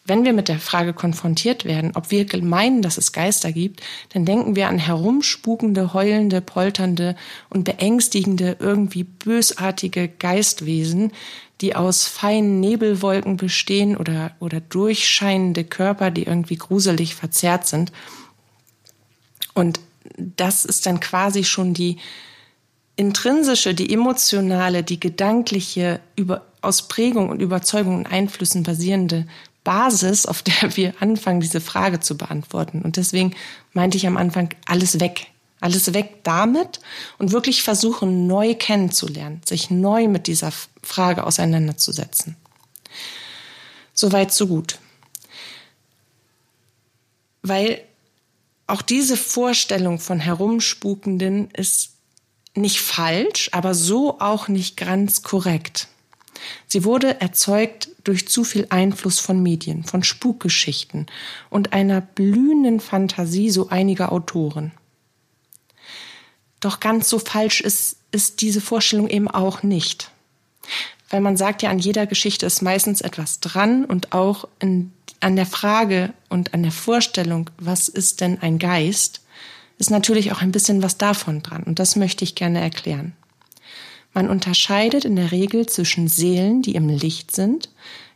wenn 0.05 0.25
wir 0.25 0.33
mit 0.33 0.49
der 0.49 0.59
Frage 0.59 0.93
konfrontiert 0.93 1.63
werden, 1.63 1.91
ob 1.95 2.11
wir 2.11 2.25
meinen, 2.41 2.81
dass 2.81 2.97
es 2.97 3.13
Geister 3.13 3.53
gibt, 3.53 3.81
dann 4.09 4.25
denken 4.25 4.55
wir 4.55 4.67
an 4.67 4.77
herumspukende, 4.77 5.93
heulende, 5.93 6.41
polternde 6.41 7.15
und 7.49 7.63
beängstigende, 7.63 8.57
irgendwie 8.59 9.03
bösartige 9.03 10.09
Geistwesen, 10.09 11.13
die 11.61 11.75
aus 11.75 12.05
feinen 12.05 12.59
Nebelwolken 12.59 13.37
bestehen 13.37 13.95
oder, 13.95 14.35
oder 14.39 14.59
durchscheinende 14.59 15.63
Körper, 15.63 16.11
die 16.11 16.23
irgendwie 16.23 16.57
gruselig 16.57 17.15
verzerrt 17.15 17.65
sind. 17.67 17.93
Und 19.53 19.79
das 20.17 20.65
ist 20.65 20.85
dann 20.85 20.99
quasi 20.99 21.45
schon 21.45 21.73
die 21.73 21.97
intrinsische, 22.97 23.73
die 23.73 23.93
emotionale, 23.93 24.83
die 24.83 24.99
gedankliche, 24.99 26.01
über, 26.17 26.45
aus 26.61 26.89
Prägung 26.89 27.29
und 27.29 27.41
Überzeugung 27.41 27.97
und 27.99 28.07
Einflüssen 28.07 28.63
basierende 28.63 29.25
Basis, 29.63 30.25
auf 30.25 30.41
der 30.41 30.53
wir 30.75 30.93
anfangen, 30.99 31.41
diese 31.41 31.61
Frage 31.61 31.99
zu 31.99 32.17
beantworten. 32.17 32.81
Und 32.81 32.97
deswegen 32.97 33.35
meinte 33.73 33.97
ich 33.97 34.07
am 34.07 34.17
Anfang, 34.17 34.49
alles 34.65 34.99
weg. 34.99 35.27
Alles 35.59 35.93
weg 35.93 36.23
damit 36.23 36.81
und 37.19 37.31
wirklich 37.31 37.63
versuchen, 37.63 38.27
neu 38.27 38.53
kennenzulernen, 38.53 39.39
sich 39.45 39.69
neu 39.69 40.09
mit 40.09 40.27
dieser 40.27 40.51
Frage 40.81 41.25
auseinanderzusetzen. 41.25 42.35
Soweit, 43.93 44.33
so 44.33 44.47
gut. 44.47 44.79
Weil 47.43 47.81
auch 48.67 48.81
diese 48.81 49.15
Vorstellung 49.15 49.99
von 49.99 50.19
Herumspukenden 50.19 51.49
ist 51.51 51.91
nicht 52.55 52.81
falsch, 52.81 53.49
aber 53.53 53.73
so 53.73 54.19
auch 54.19 54.49
nicht 54.49 54.75
ganz 54.75 55.23
korrekt. 55.23 55.87
Sie 56.67 56.83
wurde 56.83 57.21
erzeugt 57.21 57.89
durch 58.03 58.27
zu 58.27 58.43
viel 58.43 58.67
Einfluss 58.69 59.19
von 59.19 59.41
Medien, 59.41 59.83
von 59.83 60.03
Spukgeschichten 60.03 61.07
und 61.49 61.73
einer 61.73 62.01
blühenden 62.01 62.79
Fantasie 62.79 63.49
so 63.49 63.69
einiger 63.69 64.11
Autoren. 64.11 64.71
Doch 66.59 66.79
ganz 66.79 67.09
so 67.09 67.19
falsch 67.19 67.61
ist, 67.61 67.97
ist 68.11 68.41
diese 68.41 68.61
Vorstellung 68.61 69.09
eben 69.09 69.27
auch 69.27 69.63
nicht. 69.63 70.11
Weil 71.09 71.21
man 71.21 71.37
sagt 71.37 71.61
ja, 71.61 71.69
an 71.69 71.79
jeder 71.79 72.07
Geschichte 72.07 72.45
ist 72.45 72.61
meistens 72.61 73.01
etwas 73.01 73.39
dran 73.39 73.85
und 73.85 74.13
auch 74.13 74.47
in, 74.59 74.93
an 75.19 75.35
der 75.35 75.45
Frage 75.45 76.13
und 76.29 76.53
an 76.53 76.63
der 76.63 76.71
Vorstellung, 76.71 77.49
was 77.57 77.87
ist 77.87 78.21
denn 78.21 78.41
ein 78.41 78.59
Geist, 78.59 79.21
ist 79.77 79.91
natürlich 79.91 80.31
auch 80.31 80.41
ein 80.41 80.51
bisschen 80.51 80.81
was 80.81 80.97
davon 80.97 81.43
dran. 81.43 81.63
Und 81.63 81.79
das 81.79 81.95
möchte 81.95 82.23
ich 82.23 82.35
gerne 82.35 82.61
erklären. 82.61 83.13
Man 84.13 84.29
unterscheidet 84.29 85.05
in 85.05 85.15
der 85.15 85.31
Regel 85.31 85.65
zwischen 85.65 86.07
Seelen, 86.07 86.61
die 86.61 86.75
im 86.75 86.89
Licht 86.89 87.35
sind, 87.35 87.69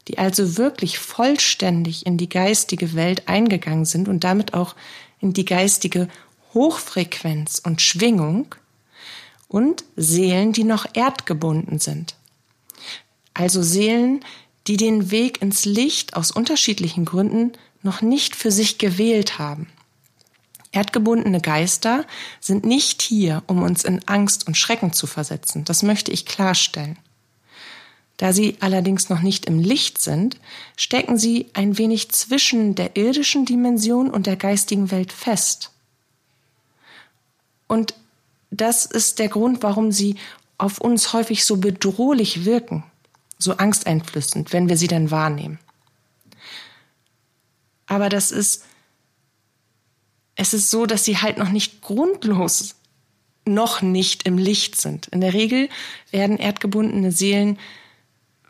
die 0.07 0.17
also 0.17 0.57
wirklich 0.57 0.99
vollständig 0.99 2.05
in 2.05 2.17
die 2.17 2.29
geistige 2.29 2.93
Welt 2.93 3.27
eingegangen 3.27 3.85
sind 3.85 4.07
und 4.07 4.23
damit 4.23 4.53
auch 4.53 4.75
in 5.19 5.33
die 5.33 5.45
geistige 5.45 6.07
Hochfrequenz 6.53 7.59
und 7.63 7.81
Schwingung, 7.81 8.55
und 9.47 9.85
Seelen, 9.95 10.51
die 10.53 10.63
noch 10.63 10.85
erdgebunden 10.93 11.79
sind. 11.79 12.15
Also 13.33 13.61
Seelen, 13.61 14.23
die 14.67 14.77
den 14.77 15.11
Weg 15.11 15.41
ins 15.41 15.65
Licht 15.65 16.15
aus 16.15 16.31
unterschiedlichen 16.31 17.05
Gründen 17.05 17.53
noch 17.83 18.01
nicht 18.01 18.35
für 18.35 18.51
sich 18.51 18.77
gewählt 18.77 19.39
haben. 19.39 19.67
Erdgebundene 20.71 21.41
Geister 21.41 22.05
sind 22.39 22.65
nicht 22.65 23.01
hier, 23.01 23.43
um 23.47 23.61
uns 23.61 23.83
in 23.83 24.07
Angst 24.07 24.47
und 24.47 24.57
Schrecken 24.57 24.93
zu 24.93 25.07
versetzen. 25.07 25.63
Das 25.65 25.83
möchte 25.83 26.11
ich 26.11 26.25
klarstellen. 26.25 26.97
Da 28.17 28.33
sie 28.33 28.57
allerdings 28.59 29.09
noch 29.09 29.21
nicht 29.21 29.45
im 29.45 29.59
Licht 29.59 30.01
sind, 30.01 30.39
stecken 30.75 31.17
sie 31.17 31.47
ein 31.53 31.77
wenig 31.77 32.09
zwischen 32.09 32.73
der 32.73 32.97
irdischen 32.97 33.45
Dimension 33.45 34.09
und 34.09 34.25
der 34.25 34.35
geistigen 34.35 34.89
Welt 34.89 35.13
fest. 35.13 35.71
Und 37.67 37.93
das 38.49 38.85
ist 38.85 39.19
der 39.19 39.29
Grund, 39.29 39.61
warum 39.61 39.91
sie 39.91 40.15
auf 40.57 40.79
uns 40.79 41.13
häufig 41.13 41.45
so 41.45 41.57
bedrohlich 41.57 42.45
wirken, 42.45 42.83
so 43.37 43.57
angsteinflößend, 43.57 44.51
wenn 44.51 44.67
wir 44.67 44.77
sie 44.77 44.87
dann 44.87 45.11
wahrnehmen. 45.11 45.59
Aber 47.85 48.09
das 48.09 48.31
ist 48.31 48.63
es 50.37 50.53
ist 50.53 50.69
so, 50.69 50.85
dass 50.85 51.03
sie 51.03 51.17
halt 51.17 51.37
noch 51.37 51.49
nicht 51.49 51.81
grundlos 51.81 52.75
noch 53.45 53.81
nicht 53.81 54.23
im 54.23 54.37
Licht 54.37 54.79
sind. 54.79 55.07
In 55.07 55.21
der 55.21 55.33
Regel 55.33 55.69
werden 56.11 56.37
erdgebundene 56.37 57.11
Seelen 57.11 57.57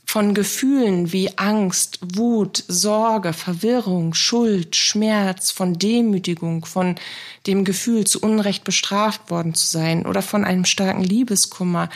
von 0.05 0.33
Gefühlen 0.33 1.11
wie 1.11 1.37
Angst, 1.37 1.99
Wut, 2.01 2.63
Sorge, 2.67 3.33
Verwirrung, 3.33 4.13
Schuld, 4.13 4.75
Schmerz, 4.75 5.51
von 5.51 5.77
Demütigung, 5.77 6.65
von 6.65 6.95
dem 7.45 7.65
Gefühl, 7.65 8.05
zu 8.05 8.21
Unrecht 8.21 8.63
bestraft 8.63 9.29
worden 9.29 9.53
zu 9.53 9.67
sein 9.67 10.05
oder 10.05 10.21
von 10.21 10.45
einem 10.45 10.65
starken 10.65 11.03
Liebeskummer 11.03 11.89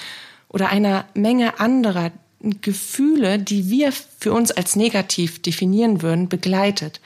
oder 0.49 0.69
einer 0.69 1.05
Menge 1.13 1.59
anderer 1.59 2.11
Gefühle, 2.41 3.39
die 3.39 3.69
wir 3.69 3.93
für 4.19 4.33
uns 4.33 4.51
als 4.51 4.75
negativ 4.75 5.41
definieren 5.41 6.01
würden, 6.01 6.27
begleitet. 6.27 6.99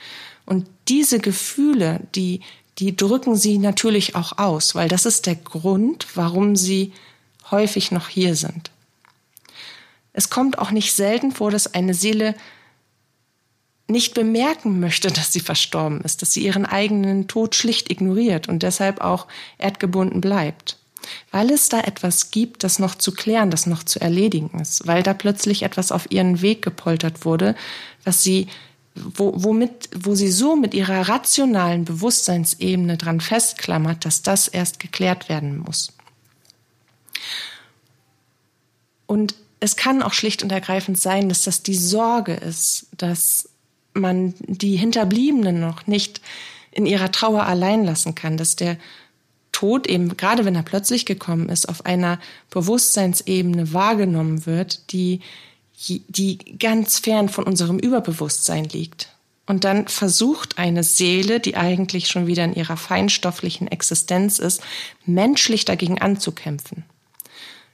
Und 0.44 0.66
diese 0.88 1.18
Gefühle, 1.18 2.00
die, 2.14 2.40
die 2.78 2.96
drücken 2.96 3.36
sie 3.36 3.58
natürlich 3.58 4.14
auch 4.14 4.38
aus, 4.38 4.74
weil 4.74 4.88
das 4.88 5.06
ist 5.06 5.26
der 5.26 5.36
Grund, 5.36 6.06
warum 6.14 6.56
sie 6.56 6.92
häufig 7.50 7.90
noch 7.90 8.08
hier 8.08 8.34
sind. 8.36 8.70
Es 10.12 10.30
kommt 10.30 10.58
auch 10.58 10.70
nicht 10.70 10.92
selten 10.94 11.32
vor, 11.32 11.50
dass 11.50 11.74
eine 11.74 11.94
Seele 11.94 12.34
nicht 13.88 14.14
bemerken 14.14 14.80
möchte, 14.80 15.08
dass 15.12 15.32
sie 15.32 15.40
verstorben 15.40 16.00
ist, 16.02 16.22
dass 16.22 16.32
sie 16.32 16.44
ihren 16.44 16.66
eigenen 16.66 17.28
Tod 17.28 17.54
schlicht 17.54 17.90
ignoriert 17.90 18.48
und 18.48 18.62
deshalb 18.62 19.00
auch 19.00 19.26
erdgebunden 19.58 20.20
bleibt 20.20 20.78
weil 21.30 21.50
es 21.50 21.68
da 21.68 21.80
etwas 21.80 22.30
gibt, 22.30 22.64
das 22.64 22.78
noch 22.78 22.94
zu 22.94 23.12
klären, 23.12 23.50
das 23.50 23.66
noch 23.66 23.82
zu 23.82 24.00
erledigen 24.00 24.58
ist, 24.60 24.86
weil 24.86 25.02
da 25.02 25.14
plötzlich 25.14 25.62
etwas 25.62 25.92
auf 25.92 26.10
ihren 26.10 26.42
Weg 26.42 26.62
gepoltert 26.62 27.24
wurde, 27.24 27.54
was 28.04 28.22
sie 28.22 28.48
wo, 28.96 29.32
womit, 29.36 29.88
wo 29.94 30.14
sie 30.14 30.30
so 30.30 30.56
mit 30.56 30.74
ihrer 30.74 31.08
rationalen 31.08 31.84
Bewusstseinsebene 31.84 32.96
dran 32.96 33.20
festklammert, 33.20 34.04
dass 34.04 34.22
das 34.22 34.48
erst 34.48 34.80
geklärt 34.80 35.28
werden 35.28 35.58
muss. 35.58 35.92
Und 39.06 39.34
es 39.60 39.76
kann 39.76 40.02
auch 40.02 40.12
schlicht 40.12 40.42
und 40.42 40.52
ergreifend 40.52 40.98
sein, 41.00 41.28
dass 41.28 41.42
das 41.42 41.62
die 41.62 41.76
Sorge 41.76 42.34
ist, 42.34 42.88
dass 42.96 43.48
man 43.94 44.34
die 44.40 44.76
Hinterbliebenen 44.76 45.60
noch 45.60 45.86
nicht 45.86 46.20
in 46.72 46.86
ihrer 46.86 47.10
Trauer 47.10 47.44
allein 47.44 47.84
lassen 47.84 48.14
kann, 48.14 48.36
dass 48.36 48.56
der 48.56 48.76
Tod 49.52 49.86
eben, 49.86 50.18
gerade 50.18 50.44
wenn 50.44 50.54
er 50.54 50.62
plötzlich 50.62 51.06
gekommen 51.06 51.48
ist, 51.48 51.66
auf 51.66 51.86
einer 51.86 52.20
Bewusstseinsebene 52.50 53.72
wahrgenommen 53.72 54.44
wird, 54.44 54.92
die, 54.92 55.20
die 55.78 56.38
ganz 56.58 56.98
fern 56.98 57.28
von 57.28 57.44
unserem 57.44 57.78
Überbewusstsein 57.78 58.64
liegt. 58.64 59.10
Und 59.46 59.64
dann 59.64 59.86
versucht 59.86 60.58
eine 60.58 60.82
Seele, 60.82 61.38
die 61.38 61.56
eigentlich 61.56 62.08
schon 62.08 62.26
wieder 62.26 62.44
in 62.44 62.54
ihrer 62.54 62.76
feinstofflichen 62.76 63.68
Existenz 63.68 64.38
ist, 64.38 64.60
menschlich 65.04 65.64
dagegen 65.64 66.00
anzukämpfen. 66.00 66.84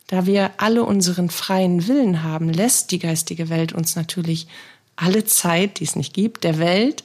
Da 0.09 0.27
wir 0.27 0.51
alle 0.59 0.85
unseren 0.85 1.31
freien 1.31 1.89
Willen 1.89 2.23
haben, 2.23 2.51
lässt 2.51 2.91
die 2.91 2.99
geistige 2.99 3.49
Welt 3.49 3.73
uns 3.73 3.97
natürlich 3.97 4.47
alle 4.97 5.25
Zeit, 5.25 5.81
die 5.81 5.85
es 5.85 5.97
nicht 5.97 6.13
gibt, 6.13 6.45
der 6.45 6.59
Welt, 6.59 7.03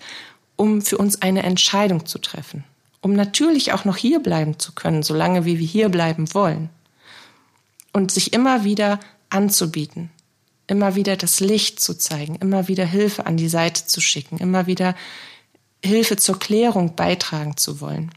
um 0.58 0.82
für 0.82 0.98
uns 0.98 1.22
eine 1.22 1.44
Entscheidung 1.44 2.06
zu 2.06 2.20
treffen 2.20 2.66
um 3.02 3.14
natürlich 3.14 3.74
auch 3.74 3.86
noch 3.86 3.98
hier 3.98 4.20
bleiben 4.20 4.60
zu 4.60 4.74
können, 4.74 5.04
solange 5.04 5.46
wie 5.46 5.60
wir 5.60 5.66
hier 5.66 5.90
bleiben 5.90 6.34
wollen. 6.34 6.70
Und 7.94 8.12
sich 8.12 8.34
immer 8.34 8.64
wieder 8.64 9.00
anzubieten, 9.30 10.10
immer 10.68 10.96
wieder 10.96 11.16
das 11.16 11.40
Licht 11.40 11.80
zu 11.80 11.98
zeigen, 11.98 12.36
immer 12.36 12.68
wieder 12.68 12.86
Hilfe 12.86 13.26
an 13.26 13.38
die 13.38 13.50
Seite 13.50 13.86
zu 13.86 14.02
schicken, 14.02 14.38
immer 14.38 14.68
wieder 14.68 14.96
Hilfe 15.84 16.18
zur 16.18 16.40
Klärung 16.40 16.96
beitragen 16.96 17.58
zu 17.58 17.82
wollen. 17.82 18.12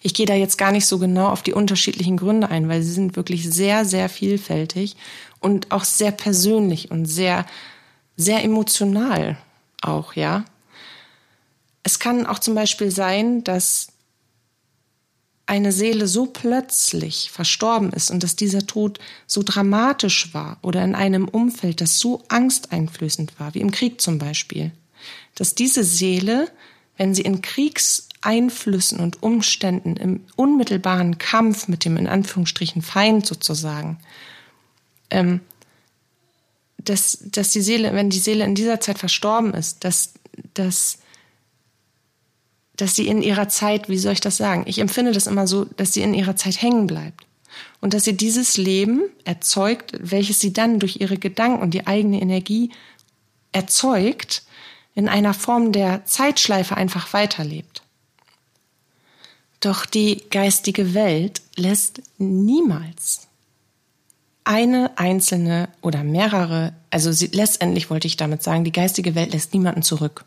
Ich 0.00 0.14
gehe 0.14 0.26
da 0.26 0.34
jetzt 0.34 0.58
gar 0.58 0.72
nicht 0.72 0.86
so 0.86 0.98
genau 0.98 1.28
auf 1.28 1.42
die 1.42 1.52
unterschiedlichen 1.52 2.16
Gründe 2.16 2.50
ein, 2.50 2.68
weil 2.68 2.82
sie 2.82 2.92
sind 2.92 3.16
wirklich 3.16 3.48
sehr, 3.48 3.84
sehr 3.84 4.08
vielfältig 4.08 4.96
und 5.40 5.72
auch 5.72 5.84
sehr 5.84 6.10
persönlich 6.10 6.90
und 6.90 7.06
sehr, 7.06 7.46
sehr 8.16 8.42
emotional 8.42 9.36
auch, 9.82 10.14
ja. 10.14 10.44
Es 11.82 11.98
kann 11.98 12.26
auch 12.26 12.38
zum 12.38 12.54
Beispiel 12.54 12.90
sein, 12.90 13.44
dass 13.44 13.88
eine 15.46 15.72
Seele 15.72 16.06
so 16.06 16.26
plötzlich 16.26 17.30
verstorben 17.30 17.92
ist 17.92 18.10
und 18.10 18.22
dass 18.22 18.36
dieser 18.36 18.66
Tod 18.66 18.98
so 19.26 19.42
dramatisch 19.42 20.32
war 20.32 20.58
oder 20.62 20.82
in 20.82 20.94
einem 20.94 21.28
Umfeld, 21.28 21.80
das 21.80 21.98
so 21.98 22.22
angsteinflößend 22.28 23.38
war, 23.38 23.54
wie 23.54 23.60
im 23.60 23.70
Krieg 23.70 24.00
zum 24.00 24.18
Beispiel, 24.18 24.72
dass 25.34 25.54
diese 25.54 25.84
Seele, 25.84 26.50
wenn 26.96 27.14
sie 27.14 27.22
in 27.22 27.42
Kriegseinflüssen 27.42 29.00
und 29.00 29.22
Umständen 29.22 29.96
im 29.96 30.20
unmittelbaren 30.36 31.18
Kampf 31.18 31.68
mit 31.68 31.84
dem 31.84 31.98
in 31.98 32.06
Anführungsstrichen 32.06 32.80
Feind 32.80 33.26
sozusagen, 33.26 33.98
ähm, 35.10 35.40
dass, 36.78 37.18
dass 37.22 37.50
die 37.50 37.62
Seele, 37.62 37.92
wenn 37.94 38.10
die 38.10 38.18
Seele 38.18 38.44
in 38.44 38.54
dieser 38.54 38.80
Zeit 38.80 38.98
verstorben 38.98 39.52
ist, 39.52 39.84
dass, 39.84 40.14
dass 40.54 40.98
dass 42.76 42.96
sie 42.96 43.06
in 43.06 43.22
ihrer 43.22 43.48
Zeit, 43.48 43.88
wie 43.88 43.98
soll 43.98 44.12
ich 44.12 44.20
das 44.20 44.36
sagen? 44.36 44.64
Ich 44.66 44.78
empfinde 44.78 45.12
das 45.12 45.26
immer 45.26 45.46
so, 45.46 45.64
dass 45.64 45.92
sie 45.92 46.02
in 46.02 46.14
ihrer 46.14 46.36
Zeit 46.36 46.60
hängen 46.60 46.86
bleibt. 46.86 47.24
Und 47.80 47.94
dass 47.94 48.04
sie 48.04 48.16
dieses 48.16 48.56
Leben 48.56 49.02
erzeugt, 49.24 49.92
welches 50.00 50.40
sie 50.40 50.52
dann 50.52 50.80
durch 50.80 51.00
ihre 51.00 51.18
Gedanken 51.18 51.62
und 51.62 51.72
die 51.72 51.86
eigene 51.86 52.20
Energie 52.20 52.70
erzeugt, 53.52 54.42
in 54.94 55.08
einer 55.08 55.34
Form 55.34 55.72
der 55.72 56.04
Zeitschleife 56.04 56.76
einfach 56.76 57.12
weiterlebt. 57.12 57.82
Doch 59.60 59.86
die 59.86 60.22
geistige 60.30 60.94
Welt 60.94 61.42
lässt 61.56 62.02
niemals 62.18 63.28
eine 64.44 64.98
einzelne 64.98 65.68
oder 65.80 66.04
mehrere, 66.04 66.74
also 66.90 67.12
sie, 67.12 67.28
letztendlich 67.28 67.88
wollte 67.88 68.06
ich 68.06 68.16
damit 68.16 68.42
sagen, 68.42 68.64
die 68.64 68.72
geistige 68.72 69.14
Welt 69.14 69.32
lässt 69.32 69.54
niemanden 69.54 69.82
zurück 69.82 70.24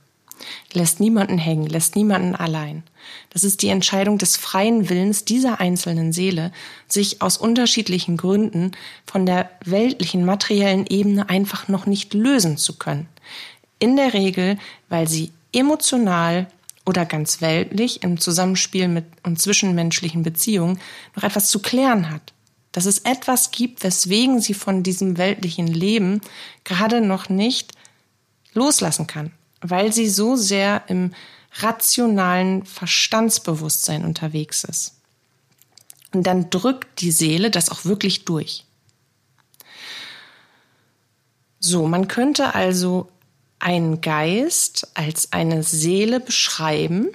lässt 0.74 1.00
niemanden 1.00 1.38
hängen, 1.38 1.68
lässt 1.68 1.96
niemanden 1.96 2.36
allein. 2.36 2.84
Das 3.30 3.44
ist 3.44 3.62
die 3.62 3.70
Entscheidung 3.70 4.18
des 4.18 4.38
freien 4.38 4.90
Willens 4.90 5.26
dieser 5.26 5.60
einzelnen 5.60 6.14
Seele, 6.14 6.52
sich 6.88 7.22
aus 7.22 7.38
unterschiedlichen 7.38 8.18
Gründen 8.18 8.72
von 9.06 9.26
der 9.26 9.50
weltlichen, 9.64 10.26
materiellen 10.26 10.86
Ebene 10.88 11.30
einfach 11.30 11.68
noch 11.68 11.86
nicht 11.86 12.14
lösen 12.14 12.58
zu 12.58 12.78
können. 12.78 13.08
In 13.80 13.96
der 13.96 14.14
Regel, 14.14 14.58
weil 14.90 15.08
sie 15.08 15.32
emotional 15.54 16.48
oder 16.86 17.06
ganz 17.06 17.42
weltlich 17.42 18.04
im 18.04 18.20
Zusammenspiel 18.20 18.88
mit 18.88 19.06
und 19.24 19.42
zwischenmenschlichen 19.42 20.24
Beziehungen 20.24 20.80
noch 21.16 21.24
etwas 21.24 21.50
zu 21.50 21.60
klären 21.60 22.10
hat. 22.10 22.34
Dass 22.72 22.86
es 22.86 23.00
etwas 23.00 23.52
gibt, 23.52 23.84
weswegen 23.84 24.40
sie 24.40 24.54
von 24.54 24.84
diesem 24.84 25.18
weltlichen 25.18 25.68
Leben 25.68 26.22
gerade 26.64 27.02
noch 27.02 27.28
nicht 27.28 27.74
loslassen 28.54 29.08
kann 29.08 29.32
weil 29.70 29.94
sie 29.94 30.10
so 30.10 30.36
sehr 30.36 30.84
im 30.88 31.14
rationalen 31.60 32.66
Verstandsbewusstsein 32.66 34.06
unterwegs 34.06 34.64
ist. 34.64 34.96
Und 36.14 36.24
dann 36.24 36.50
drückt 36.50 37.02
die 37.02 37.12
Seele 37.12 37.52
das 37.52 37.70
auch 37.70 37.86
wirklich 37.86 38.26
durch. 38.26 38.66
So, 41.60 41.88
man 41.88 42.08
könnte 42.08 42.56
also 42.56 43.10
einen 43.60 44.02
Geist 44.02 44.88
als 44.94 45.34
eine 45.34 45.64
Seele 45.64 46.20
beschreiben, 46.20 47.10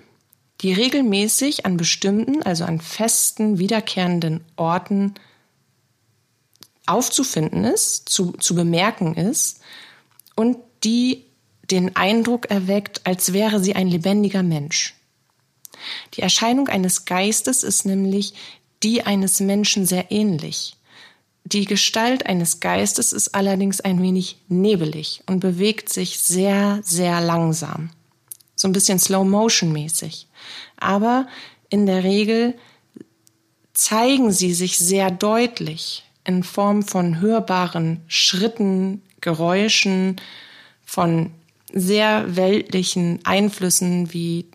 die 0.60 0.72
regelmäßig 0.72 1.66
an 1.66 1.76
bestimmten, 1.76 2.42
also 2.42 2.64
an 2.64 2.80
festen, 2.80 3.58
wiederkehrenden 3.58 4.44
Orten 4.56 5.14
aufzufinden 6.86 7.64
ist, 7.64 8.08
zu, 8.08 8.32
zu 8.32 8.54
bemerken 8.54 9.14
ist 9.14 9.60
und 10.34 10.58
die 10.84 11.24
den 11.72 11.96
Eindruck 11.96 12.50
erweckt, 12.50 13.00
als 13.04 13.32
wäre 13.32 13.58
sie 13.58 13.74
ein 13.74 13.88
lebendiger 13.88 14.42
Mensch. 14.42 14.94
Die 16.14 16.22
Erscheinung 16.22 16.68
eines 16.68 17.06
Geistes 17.06 17.62
ist 17.62 17.87
nämlich 17.87 18.35
die 18.82 19.02
eines 19.02 19.40
Menschen 19.40 19.87
sehr 19.87 20.11
ähnlich. 20.12 20.76
Die 21.44 21.64
Gestalt 21.64 22.26
eines 22.26 22.61
Geistes 22.61 23.12
ist 23.12 23.35
allerdings 23.35 23.80
ein 23.80 24.00
wenig 24.02 24.37
nebelig 24.48 25.22
und 25.26 25.40
bewegt 25.40 25.88
sich 25.88 26.20
sehr, 26.20 26.80
sehr 26.85 27.20
langsam. 27.20 27.90
So 28.54 28.68
ein 28.68 28.72
bisschen 28.72 28.98
Slow-Motion 28.98 29.72
mäßig. 29.72 30.28
Aber 30.76 31.26
in 31.68 31.87
der 31.87 32.04
Regel 32.04 32.54
zeigen 33.72 34.30
sie 34.30 34.54
sich 34.54 34.78
sehr 34.78 35.11
deutlich 35.11 36.04
in 36.24 36.42
Form 36.42 36.82
von 36.82 37.20
hörbaren 37.20 38.02
Schritten, 38.06 39.02
Geräuschen, 39.20 40.20
von 40.85 41.32
sehr 41.72 42.37
weltlichen 42.37 43.20
Einflüssen 43.24 44.12
wie 44.12 44.46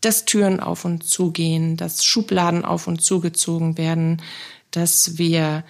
das 0.00 0.24
Türen 0.24 0.60
auf 0.60 0.84
und 0.84 1.04
zugehen, 1.04 1.76
dass 1.76 2.04
Schubladen 2.04 2.64
auf 2.64 2.86
und 2.86 3.02
zugezogen 3.02 3.78
werden, 3.78 4.20
dass 4.70 5.18
wir 5.18 5.64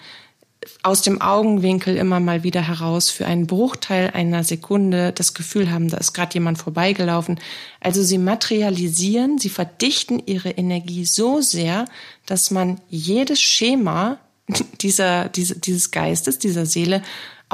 aus 0.83 1.01
dem 1.01 1.21
Augenwinkel 1.21 1.95
immer 1.95 2.19
mal 2.19 2.43
wieder 2.43 2.61
heraus 2.61 3.09
für 3.09 3.25
einen 3.25 3.47
Bruchteil 3.47 4.11
einer 4.11 4.43
Sekunde 4.43 5.11
das 5.13 5.33
Gefühl 5.33 5.71
haben, 5.71 5.89
da 5.89 5.97
ist 5.97 6.13
gerade 6.13 6.33
jemand 6.33 6.57
vorbeigelaufen. 6.57 7.39
Also 7.79 8.03
sie 8.03 8.17
materialisieren, 8.17 9.37
sie 9.37 9.49
verdichten 9.49 10.21
ihre 10.25 10.51
Energie 10.51 11.05
so 11.05 11.41
sehr, 11.41 11.85
dass 12.25 12.51
man 12.51 12.81
jedes 12.89 13.41
Schema 13.41 14.19
dieser, 14.81 15.29
diese, 15.29 15.59
dieses 15.59 15.91
Geistes, 15.91 16.39
dieser 16.39 16.65
Seele 16.65 17.01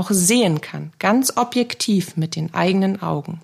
auch 0.01 0.09
sehen 0.11 0.61
kann, 0.61 0.91
ganz 0.99 1.37
objektiv 1.37 2.17
mit 2.17 2.35
den 2.35 2.53
eigenen 2.53 3.01
Augen. 3.01 3.39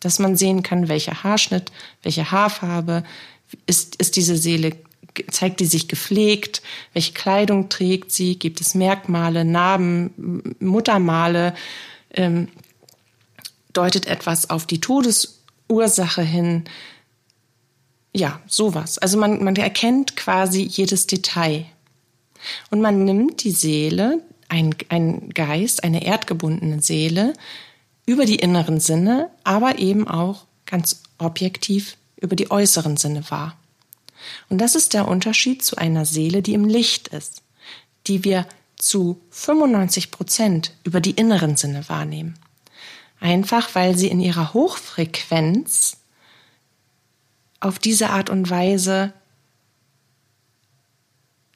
Dass 0.00 0.18
man 0.18 0.36
sehen 0.36 0.62
kann, 0.62 0.88
welcher 0.88 1.22
Haarschnitt, 1.22 1.72
welche 2.02 2.30
Haarfarbe, 2.30 3.02
ist, 3.66 3.96
ist 3.96 4.16
diese 4.16 4.36
Seele 4.36 4.72
zeigt 5.30 5.60
die 5.60 5.66
sich 5.66 5.88
gepflegt? 5.88 6.62
Welche 6.92 7.12
Kleidung 7.12 7.68
trägt 7.68 8.12
sie? 8.12 8.38
Gibt 8.38 8.60
es 8.60 8.74
Merkmale, 8.74 9.44
Narben, 9.44 10.54
Muttermale? 10.60 11.54
Ähm, 12.10 12.48
deutet 13.72 14.06
etwas 14.06 14.50
auf 14.50 14.66
die 14.66 14.80
Todesursache 14.80 16.22
hin? 16.22 16.64
Ja, 18.14 18.40
sowas. 18.46 18.98
Also 18.98 19.18
man, 19.18 19.42
man 19.42 19.56
erkennt 19.56 20.16
quasi 20.16 20.62
jedes 20.62 21.06
Detail. 21.06 21.66
Und 22.70 22.80
man 22.80 23.04
nimmt 23.04 23.44
die 23.44 23.52
Seele, 23.52 24.22
ein, 24.52 24.74
ein 24.90 25.30
Geist, 25.30 25.82
eine 25.82 26.04
erdgebundene 26.04 26.82
Seele, 26.82 27.32
über 28.04 28.26
die 28.26 28.36
inneren 28.36 28.80
Sinne, 28.80 29.30
aber 29.44 29.78
eben 29.78 30.06
auch 30.06 30.44
ganz 30.66 31.02
objektiv 31.16 31.96
über 32.16 32.36
die 32.36 32.50
äußeren 32.50 32.98
Sinne 32.98 33.28
wahr. 33.30 33.56
Und 34.50 34.58
das 34.58 34.74
ist 34.74 34.92
der 34.92 35.08
Unterschied 35.08 35.64
zu 35.64 35.76
einer 35.76 36.04
Seele, 36.04 36.42
die 36.42 36.52
im 36.52 36.66
Licht 36.66 37.08
ist, 37.08 37.42
die 38.06 38.24
wir 38.24 38.46
zu 38.76 39.20
95 39.30 40.10
Prozent 40.10 40.74
über 40.84 41.00
die 41.00 41.12
inneren 41.12 41.56
Sinne 41.56 41.88
wahrnehmen. 41.88 42.34
Einfach 43.20 43.74
weil 43.74 43.96
sie 43.96 44.08
in 44.08 44.20
ihrer 44.20 44.52
Hochfrequenz 44.52 45.96
auf 47.60 47.78
diese 47.78 48.10
Art 48.10 48.28
und 48.28 48.50
Weise 48.50 49.14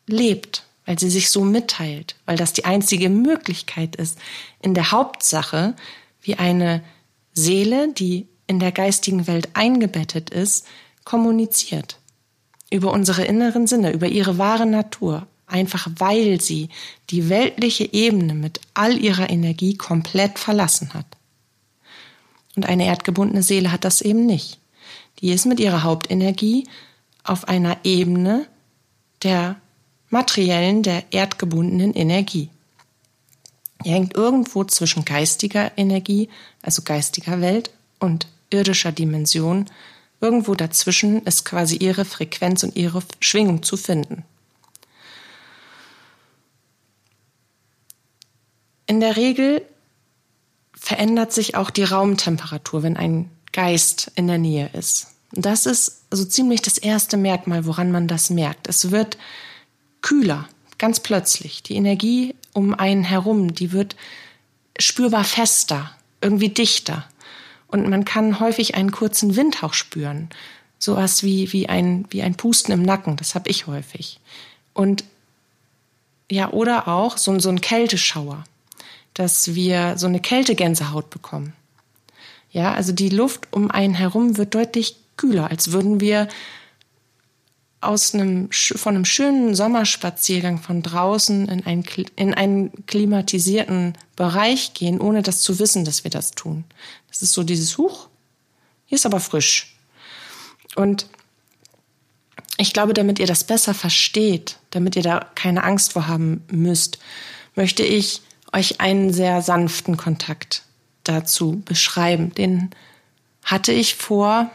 lebt, 0.07 0.66
weil 0.87 0.99
sie 0.99 1.11
sich 1.11 1.31
so 1.31 1.45
mitteilt, 1.45 2.17
weil 2.25 2.37
das 2.37 2.53
die 2.53 2.65
einzige 2.65 3.11
Möglichkeit 3.11 3.97
ist, 3.97 4.19
in 4.63 4.73
der 4.73 4.93
Hauptsache, 4.93 5.75
wie 6.23 6.37
eine 6.37 6.83
Seele, 7.35 7.93
die 7.93 8.27
in 8.47 8.61
der 8.61 8.73
geistigen 8.73 9.27
Welt 9.27 9.51
eingebettet 9.55 10.31
ist, 10.31 10.67
kommuniziert. 11.05 11.99
Über 12.71 12.93
unsere 12.93 13.25
inneren 13.25 13.67
Sinne, 13.67 13.93
über 13.93 14.07
ihre 14.07 14.39
wahre 14.39 14.67
Natur, 14.67 15.27
einfach 15.47 15.89
weil 15.97 16.41
sie 16.41 16.69
die 17.11 17.29
weltliche 17.29 17.93
Ebene 17.93 18.35
mit 18.35 18.61
all 18.75 18.99
ihrer 18.99 19.29
Energie 19.29 19.77
komplett 19.77 20.39
verlassen 20.39 20.95
hat. 20.95 21.07
Und 22.55 22.67
eine 22.67 22.87
erdgebundene 22.87 23.43
Seele 23.43 23.71
hat 23.71 23.85
das 23.85 24.01
eben 24.01 24.25
nicht. 24.25 24.59
Die 25.21 25.31
ist 25.31 25.47
mit 25.47 25.61
ihrer 25.61 25.83
Hauptenergie 25.83 26.67
auf 27.23 27.49
einer 27.49 27.79
Ebene 27.85 28.47
der 29.23 29.57
materiellen, 30.11 30.83
der 30.83 31.05
erdgebundenen 31.13 31.95
Energie. 31.95 32.51
Die 33.85 33.91
hängt 33.91 34.15
irgendwo 34.15 34.65
zwischen 34.65 35.05
geistiger 35.05 35.71
Energie, 35.77 36.29
also 36.63 36.83
geistiger 36.83 37.41
Welt, 37.41 37.71
und 37.99 38.27
irdischer 38.51 38.93
Dimension. 38.93 39.67
Irgendwo 40.21 40.55
dazwischen 40.55 41.23
ist 41.25 41.45
quasi 41.45 41.77
ihre 41.77 42.05
Frequenz 42.05 42.63
und 42.63 42.77
ihre 42.77 43.03
Schwingung 43.21 43.63
zu 43.63 43.77
finden. 43.77 44.25
In 48.87 49.01
der 49.01 49.17
Regel 49.17 49.63
verändert 50.75 51.33
sich 51.33 51.57
auch 51.57 51.71
die 51.71 51.85
Raumtemperatur, 51.85 52.83
wenn 52.83 52.97
ein 52.97 53.31
Geist 53.53 54.13
in 54.15 54.29
der 54.29 54.39
Nähe 54.39 54.71
ist. 54.73 55.09
Das 55.33 55.67
ist 55.67 56.03
so 56.11 56.25
ziemlich 56.25 56.63
das 56.63 56.79
erste 56.79 57.17
Merkmal, 57.17 57.67
woran 57.67 57.91
man 57.91 58.07
das 58.07 58.31
merkt. 58.31 58.69
Es 58.69 58.91
wird 58.91 59.19
kühler, 60.07 60.49
ganz 60.79 61.01
plötzlich. 61.01 61.65
Die 61.65 61.75
Energie 61.75 62.37
um 62.53 62.75
einen 62.75 63.03
herum, 63.03 63.55
die 63.55 63.73
wird 63.73 63.97
spürbar 64.79 65.25
fester, 65.25 65.91
irgendwie 66.21 66.49
dichter. 66.49 67.05
Und 67.67 67.89
man 67.89 68.05
kann 68.05 68.39
häufig 68.39 68.77
einen 68.77 68.93
kurzen 68.93 69.35
Windhauch 69.35 69.75
spüren. 69.75 70.31
Sowas 70.79 71.25
wie, 71.25 71.53
wie, 71.53 71.69
ein, 71.69 72.07
wie 72.11 72.23
ein 72.23 72.37
Pusten 72.37 72.73
im 72.73 72.83
Nacken, 72.83 73.17
das 73.17 73.35
habe 73.35 73.51
ich 73.51 73.67
häufig. 73.67 74.21
Und 74.75 75.03
ja, 76.31 76.53
oder 76.53 76.87
auch 76.87 77.17
so, 77.19 77.37
so 77.41 77.49
ein 77.49 77.61
Kälteschauer, 77.61 78.45
dass 79.13 79.57
wir 79.57 79.99
so 79.99 80.07
eine 80.07 80.21
Kältegänsehaut 80.21 81.11
bekommen. 81.11 81.53
Ja, 82.53 82.75
also 82.75 82.93
die 82.93 83.09
Luft 83.09 83.49
um 83.51 83.73
einen 83.73 83.95
herum 83.95 84.37
wird 84.37 84.55
deutlich 84.55 84.97
kühler, 85.17 85.51
als 85.51 85.73
würden 85.73 86.01
wir 86.01 86.29
aus 87.81 88.15
einem, 88.15 88.51
von 88.53 88.95
einem 88.95 89.05
schönen 89.05 89.55
Sommerspaziergang 89.55 90.59
von 90.59 90.83
draußen 90.83 91.49
in 91.49 91.67
einen, 91.67 91.85
in 92.17 92.35
einen 92.35 92.87
klimatisierten 92.87 93.95
Bereich 94.17 94.75
gehen, 94.75 95.01
ohne 95.01 95.23
das 95.23 95.41
zu 95.41 95.59
wissen, 95.59 95.85
dass 95.85 96.03
wir 96.03 96.11
das 96.11 96.33
tun. 96.33 96.65
Das 97.09 97.23
ist 97.23 97.33
so 97.33 97.43
dieses 97.43 97.79
Huch, 97.79 98.09
hier 98.87 98.97
ist 98.97 99.07
aber 99.07 99.21
frisch. 99.21 99.77
Und 100.75 101.07
ich 102.59 102.73
glaube, 102.73 102.95
damit 102.95 103.19
ihr 103.19 103.27
das 103.27 103.45
besser 103.45 103.75
versteht, 103.75 104.59
damit 104.71 104.97
ihr 104.97 105.03
da 105.03 105.31
keine 105.35 105.63
Angst 105.63 105.93
vor 105.93 106.09
haben 106.09 106.45
müsst, 106.51 106.99
möchte 107.55 107.83
ich 107.83 108.23
euch 108.53 108.81
einen 108.81 109.13
sehr 109.13 109.43
sanften 109.43 109.97
Kontakt 109.97 110.63
dazu 111.05 111.63
beschreiben. 111.65 112.35
Den 112.35 112.71
hatte 113.45 113.73
ich 113.73 113.95
vor 113.95 114.51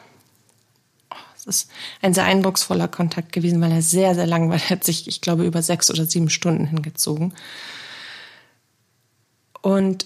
es 1.47 1.63
ist 1.63 1.71
ein 2.01 2.13
sehr 2.13 2.25
eindrucksvoller 2.25 2.87
Kontakt 2.87 3.31
gewesen, 3.31 3.61
weil 3.61 3.71
er 3.71 3.81
sehr, 3.81 4.15
sehr 4.15 4.27
lang 4.27 4.49
war. 4.49 4.57
Er 4.57 4.69
hat 4.69 4.83
sich, 4.83 5.07
ich 5.07 5.21
glaube, 5.21 5.45
über 5.45 5.61
sechs 5.61 5.89
oder 5.89 6.05
sieben 6.05 6.29
Stunden 6.29 6.67
hingezogen. 6.67 7.33
Und 9.61 10.05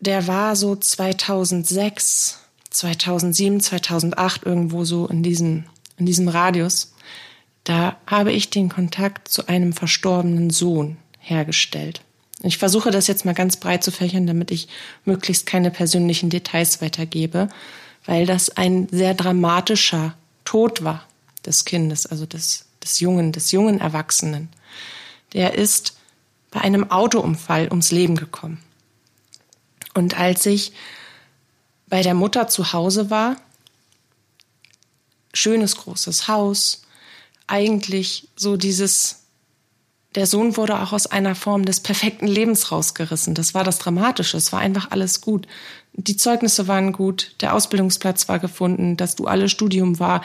der 0.00 0.26
war 0.26 0.56
so 0.56 0.76
2006, 0.76 2.38
2007, 2.70 3.60
2008 3.60 4.44
irgendwo 4.44 4.84
so 4.84 5.06
in 5.06 5.22
diesem, 5.22 5.64
in 5.96 6.06
diesem 6.06 6.28
Radius. 6.28 6.92
Da 7.64 7.96
habe 8.06 8.32
ich 8.32 8.50
den 8.50 8.68
Kontakt 8.68 9.28
zu 9.28 9.48
einem 9.48 9.72
verstorbenen 9.72 10.50
Sohn 10.50 10.98
hergestellt. 11.18 12.02
Ich 12.42 12.58
versuche 12.58 12.90
das 12.90 13.06
jetzt 13.06 13.24
mal 13.24 13.34
ganz 13.34 13.56
breit 13.56 13.82
zu 13.82 13.90
fächern, 13.90 14.26
damit 14.26 14.50
ich 14.50 14.68
möglichst 15.04 15.46
keine 15.46 15.70
persönlichen 15.70 16.30
Details 16.30 16.82
weitergebe, 16.82 17.48
weil 18.04 18.26
das 18.26 18.50
ein 18.50 18.88
sehr 18.90 19.14
dramatischer 19.14 20.14
tot 20.46 20.82
war, 20.82 21.06
des 21.44 21.66
Kindes, 21.66 22.06
also 22.06 22.24
des, 22.24 22.64
des 22.82 23.00
Jungen, 23.00 23.32
des 23.32 23.52
jungen 23.52 23.80
Erwachsenen, 23.80 24.48
der 25.34 25.54
ist 25.54 25.98
bei 26.50 26.62
einem 26.62 26.90
Autounfall 26.90 27.68
ums 27.68 27.90
Leben 27.90 28.16
gekommen. 28.16 28.62
Und 29.92 30.18
als 30.18 30.46
ich 30.46 30.72
bei 31.88 32.02
der 32.02 32.14
Mutter 32.14 32.48
zu 32.48 32.72
Hause 32.72 33.10
war, 33.10 33.36
schönes 35.34 35.76
großes 35.76 36.28
Haus, 36.28 36.82
eigentlich 37.46 38.28
so 38.36 38.56
dieses, 38.56 39.25
der 40.14 40.26
Sohn 40.26 40.56
wurde 40.56 40.80
auch 40.80 40.92
aus 40.92 41.06
einer 41.06 41.34
Form 41.34 41.64
des 41.64 41.80
perfekten 41.80 42.26
Lebens 42.26 42.72
rausgerissen. 42.72 43.34
Das 43.34 43.54
war 43.54 43.64
das 43.64 43.78
Dramatische. 43.78 44.36
Es 44.36 44.52
war 44.52 44.60
einfach 44.60 44.90
alles 44.90 45.20
gut 45.20 45.46
die 45.96 46.16
Zeugnisse 46.16 46.68
waren 46.68 46.92
gut, 46.92 47.34
der 47.40 47.54
Ausbildungsplatz 47.54 48.28
war 48.28 48.38
gefunden, 48.38 48.96
das 48.96 49.16
duale 49.16 49.48
Studium 49.48 49.98
war 49.98 50.22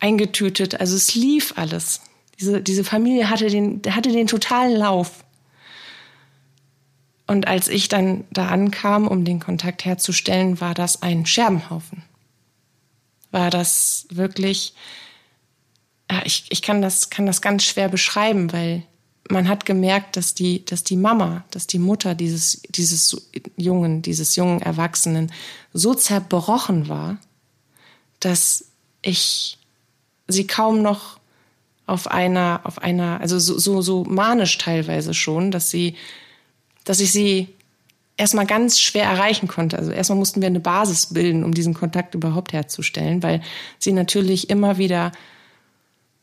eingetütet. 0.00 0.80
Also 0.80 0.96
es 0.96 1.14
lief 1.14 1.54
alles. 1.56 2.00
Diese, 2.40 2.62
diese 2.62 2.84
Familie 2.84 3.28
hatte 3.30 3.48
den, 3.48 3.82
hatte 3.90 4.10
den 4.10 4.26
totalen 4.26 4.76
Lauf. 4.76 5.24
Und 7.26 7.46
als 7.46 7.68
ich 7.68 7.88
dann 7.88 8.24
da 8.30 8.48
ankam, 8.48 9.06
um 9.06 9.24
den 9.24 9.40
Kontakt 9.40 9.84
herzustellen, 9.84 10.60
war 10.60 10.72
das 10.72 11.02
ein 11.02 11.26
Scherbenhaufen. 11.26 12.02
War 13.30 13.50
das 13.50 14.06
wirklich, 14.10 14.72
ich, 16.24 16.46
ich 16.48 16.62
kann 16.62 16.82
das, 16.82 17.10
kann 17.10 17.26
das 17.26 17.42
ganz 17.42 17.64
schwer 17.64 17.88
beschreiben, 17.88 18.52
weil 18.52 18.82
man 19.30 19.48
hat 19.48 19.66
gemerkt, 19.66 20.16
dass 20.16 20.34
die, 20.34 20.64
dass 20.64 20.84
die 20.84 20.96
Mama, 20.96 21.44
dass 21.50 21.66
die 21.66 21.78
Mutter 21.78 22.14
dieses, 22.14 22.62
dieses 22.70 23.28
Jungen, 23.56 24.02
dieses 24.02 24.36
jungen 24.36 24.62
Erwachsenen 24.62 25.32
so 25.72 25.94
zerbrochen 25.94 26.88
war, 26.88 27.18
dass 28.20 28.64
ich 29.02 29.58
sie 30.28 30.46
kaum 30.46 30.82
noch 30.82 31.18
auf 31.86 32.10
einer, 32.10 32.60
auf 32.64 32.82
einer, 32.82 33.20
also 33.20 33.38
so, 33.38 33.58
so, 33.58 33.80
so 33.82 34.04
manisch 34.04 34.58
teilweise 34.58 35.14
schon, 35.14 35.50
dass 35.50 35.70
sie, 35.70 35.94
dass 36.84 37.00
ich 37.00 37.12
sie 37.12 37.48
erstmal 38.16 38.46
ganz 38.46 38.80
schwer 38.80 39.04
erreichen 39.04 39.48
konnte. 39.48 39.78
Also 39.78 39.90
erstmal 39.90 40.18
mussten 40.18 40.40
wir 40.40 40.48
eine 40.48 40.60
Basis 40.60 41.06
bilden, 41.06 41.44
um 41.44 41.54
diesen 41.54 41.72
Kontakt 41.72 42.14
überhaupt 42.14 42.52
herzustellen, 42.52 43.22
weil 43.22 43.40
sie 43.78 43.92
natürlich 43.92 44.50
immer 44.50 44.76
wieder 44.76 45.12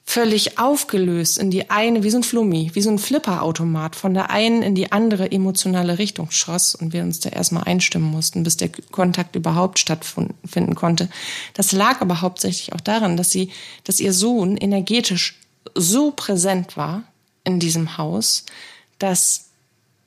völlig 0.07 0.59
aufgelöst 0.59 1.39
in 1.39 1.49
die 1.49 1.69
eine, 1.71 2.03
wie 2.03 2.11
so 2.11 2.17
ein 2.17 2.23
Flummi, 2.23 2.69
wie 2.73 2.81
so 2.81 2.91
ein 2.91 2.99
Flipperautomat, 2.99 3.95
von 3.95 4.13
der 4.13 4.29
einen 4.29 4.61
in 4.61 4.75
die 4.75 4.91
andere 4.91 5.31
emotionale 5.31 5.97
Richtung 5.97 6.29
schoss 6.29 6.75
und 6.75 6.93
wir 6.93 7.01
uns 7.01 7.19
da 7.19 7.29
erstmal 7.29 7.63
einstimmen 7.63 8.11
mussten, 8.11 8.43
bis 8.43 8.55
der 8.55 8.69
Kontakt 8.91 9.35
überhaupt 9.35 9.79
stattfinden 9.79 10.75
konnte. 10.75 11.09
Das 11.55 11.71
lag 11.71 12.01
aber 12.01 12.21
hauptsächlich 12.21 12.73
auch 12.73 12.81
daran, 12.81 13.17
dass 13.17 13.31
sie, 13.31 13.49
dass 13.83 13.99
ihr 13.99 14.13
Sohn 14.13 14.57
energetisch 14.57 15.39
so 15.73 16.11
präsent 16.11 16.77
war 16.77 17.03
in 17.43 17.59
diesem 17.59 17.97
Haus, 17.97 18.45
dass 18.99 19.49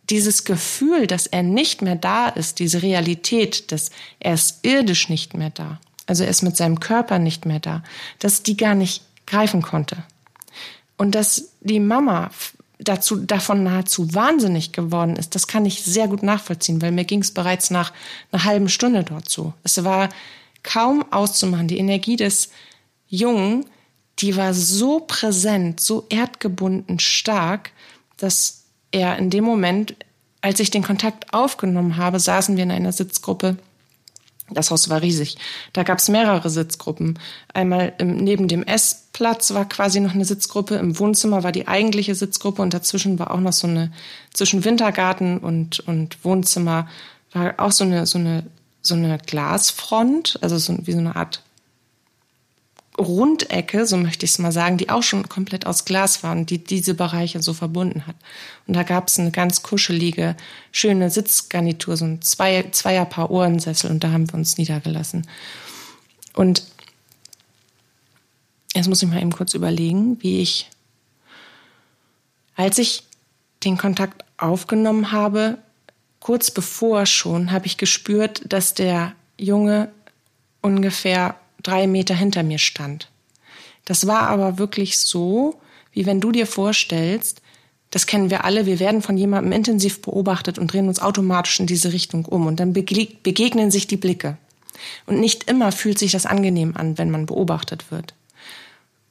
dieses 0.08 0.44
Gefühl, 0.44 1.06
dass 1.06 1.26
er 1.26 1.42
nicht 1.42 1.82
mehr 1.82 1.96
da 1.96 2.28
ist, 2.28 2.60
diese 2.60 2.82
Realität, 2.82 3.72
dass 3.72 3.90
er 4.20 4.34
ist 4.34 4.60
irdisch 4.62 5.08
nicht 5.08 5.34
mehr 5.34 5.50
da, 5.50 5.80
also 6.06 6.24
er 6.24 6.30
ist 6.30 6.42
mit 6.42 6.56
seinem 6.56 6.80
Körper 6.80 7.18
nicht 7.18 7.44
mehr 7.44 7.60
da, 7.60 7.82
dass 8.18 8.42
die 8.42 8.56
gar 8.56 8.74
nicht 8.74 9.02
greifen 9.28 9.62
konnte. 9.62 9.96
Und 10.96 11.14
dass 11.14 11.50
die 11.60 11.80
Mama 11.80 12.30
dazu, 12.78 13.16
davon 13.16 13.62
nahezu 13.62 14.14
wahnsinnig 14.14 14.72
geworden 14.72 15.16
ist, 15.16 15.34
das 15.34 15.46
kann 15.46 15.66
ich 15.66 15.84
sehr 15.84 16.08
gut 16.08 16.22
nachvollziehen, 16.22 16.82
weil 16.82 16.92
mir 16.92 17.04
ging 17.04 17.20
es 17.20 17.32
bereits 17.32 17.70
nach 17.70 17.92
einer 18.32 18.44
halben 18.44 18.68
Stunde 18.68 19.04
dort 19.04 19.28
so. 19.28 19.52
Es 19.62 19.84
war 19.84 20.08
kaum 20.62 21.04
auszumachen. 21.12 21.68
Die 21.68 21.78
Energie 21.78 22.16
des 22.16 22.50
Jungen, 23.08 23.66
die 24.18 24.36
war 24.36 24.54
so 24.54 25.00
präsent, 25.00 25.80
so 25.80 26.06
erdgebunden 26.08 26.98
stark, 26.98 27.70
dass 28.16 28.64
er 28.90 29.16
in 29.18 29.30
dem 29.30 29.44
Moment, 29.44 29.94
als 30.40 30.60
ich 30.60 30.70
den 30.70 30.82
Kontakt 30.82 31.32
aufgenommen 31.32 31.96
habe, 31.96 32.18
saßen 32.18 32.56
wir 32.56 32.64
in 32.64 32.70
einer 32.70 32.92
Sitzgruppe 32.92 33.56
das 34.50 34.70
Haus 34.70 34.88
war 34.88 35.02
riesig. 35.02 35.36
Da 35.72 35.82
gab 35.82 35.98
es 35.98 36.08
mehrere 36.08 36.48
Sitzgruppen. 36.50 37.18
Einmal 37.52 37.94
im, 37.98 38.16
neben 38.16 38.48
dem 38.48 38.62
Essplatz 38.62 39.52
war 39.52 39.68
quasi 39.68 40.00
noch 40.00 40.14
eine 40.14 40.24
Sitzgruppe, 40.24 40.76
im 40.76 40.98
Wohnzimmer 40.98 41.42
war 41.42 41.52
die 41.52 41.68
eigentliche 41.68 42.14
Sitzgruppe 42.14 42.62
und 42.62 42.74
dazwischen 42.74 43.18
war 43.18 43.32
auch 43.32 43.40
noch 43.40 43.52
so 43.52 43.66
eine, 43.66 43.92
zwischen 44.32 44.64
Wintergarten 44.64 45.38
und, 45.38 45.80
und 45.80 46.24
Wohnzimmer 46.24 46.88
war 47.32 47.54
auch 47.58 47.72
so 47.72 47.84
eine, 47.84 48.06
so 48.06 48.18
eine, 48.18 48.44
so 48.82 48.94
eine 48.94 49.18
Glasfront, 49.18 50.38
also 50.40 50.58
so, 50.58 50.76
wie 50.82 50.92
so 50.92 50.98
eine 50.98 51.16
Art 51.16 51.42
Rundecke, 52.98 53.86
so 53.86 53.96
möchte 53.96 54.24
ich 54.24 54.32
es 54.32 54.38
mal 54.38 54.50
sagen, 54.50 54.76
die 54.76 54.90
auch 54.90 55.02
schon 55.02 55.28
komplett 55.28 55.66
aus 55.66 55.84
Glas 55.84 56.22
war 56.24 56.32
und 56.32 56.50
die 56.50 56.58
diese 56.58 56.94
Bereiche 56.94 57.40
so 57.40 57.54
verbunden 57.54 58.06
hat. 58.06 58.16
Und 58.66 58.74
da 58.74 58.82
gab 58.82 59.08
es 59.08 59.18
eine 59.18 59.30
ganz 59.30 59.62
kuschelige, 59.62 60.36
schöne 60.72 61.08
Sitzgarnitur, 61.08 61.96
so 61.96 62.04
ein 62.04 62.22
zwei, 62.22 62.64
Zweierpaar 62.70 63.30
Ohrensessel 63.30 63.90
und 63.90 64.02
da 64.02 64.10
haben 64.10 64.28
wir 64.28 64.34
uns 64.34 64.58
niedergelassen. 64.58 65.26
Und 66.34 66.64
jetzt 68.74 68.88
muss 68.88 69.02
ich 69.02 69.08
mal 69.08 69.20
eben 69.20 69.32
kurz 69.32 69.54
überlegen, 69.54 70.20
wie 70.22 70.42
ich, 70.42 70.68
als 72.56 72.78
ich 72.78 73.04
den 73.64 73.78
Kontakt 73.78 74.24
aufgenommen 74.38 75.12
habe, 75.12 75.58
kurz 76.20 76.50
bevor 76.50 77.06
schon, 77.06 77.52
habe 77.52 77.66
ich 77.66 77.76
gespürt, 77.76 78.42
dass 78.52 78.74
der 78.74 79.12
Junge 79.38 79.90
ungefähr 80.62 81.36
drei 81.62 81.86
Meter 81.86 82.14
hinter 82.14 82.42
mir 82.42 82.58
stand. 82.58 83.10
Das 83.84 84.06
war 84.06 84.28
aber 84.28 84.58
wirklich 84.58 84.98
so, 84.98 85.60
wie 85.92 86.06
wenn 86.06 86.20
du 86.20 86.32
dir 86.32 86.46
vorstellst, 86.46 87.42
das 87.90 88.06
kennen 88.06 88.30
wir 88.30 88.44
alle, 88.44 88.66
wir 88.66 88.80
werden 88.80 89.00
von 89.00 89.16
jemandem 89.16 89.52
intensiv 89.52 90.02
beobachtet 90.02 90.58
und 90.58 90.72
drehen 90.72 90.88
uns 90.88 91.00
automatisch 91.00 91.58
in 91.58 91.66
diese 91.66 91.92
Richtung 91.92 92.26
um 92.26 92.46
und 92.46 92.60
dann 92.60 92.72
begegnen 92.74 93.70
sich 93.70 93.86
die 93.86 93.96
Blicke. 93.96 94.36
Und 95.06 95.18
nicht 95.20 95.50
immer 95.50 95.72
fühlt 95.72 95.98
sich 95.98 96.12
das 96.12 96.26
angenehm 96.26 96.76
an, 96.76 96.98
wenn 96.98 97.10
man 97.10 97.26
beobachtet 97.26 97.90
wird. 97.90 98.14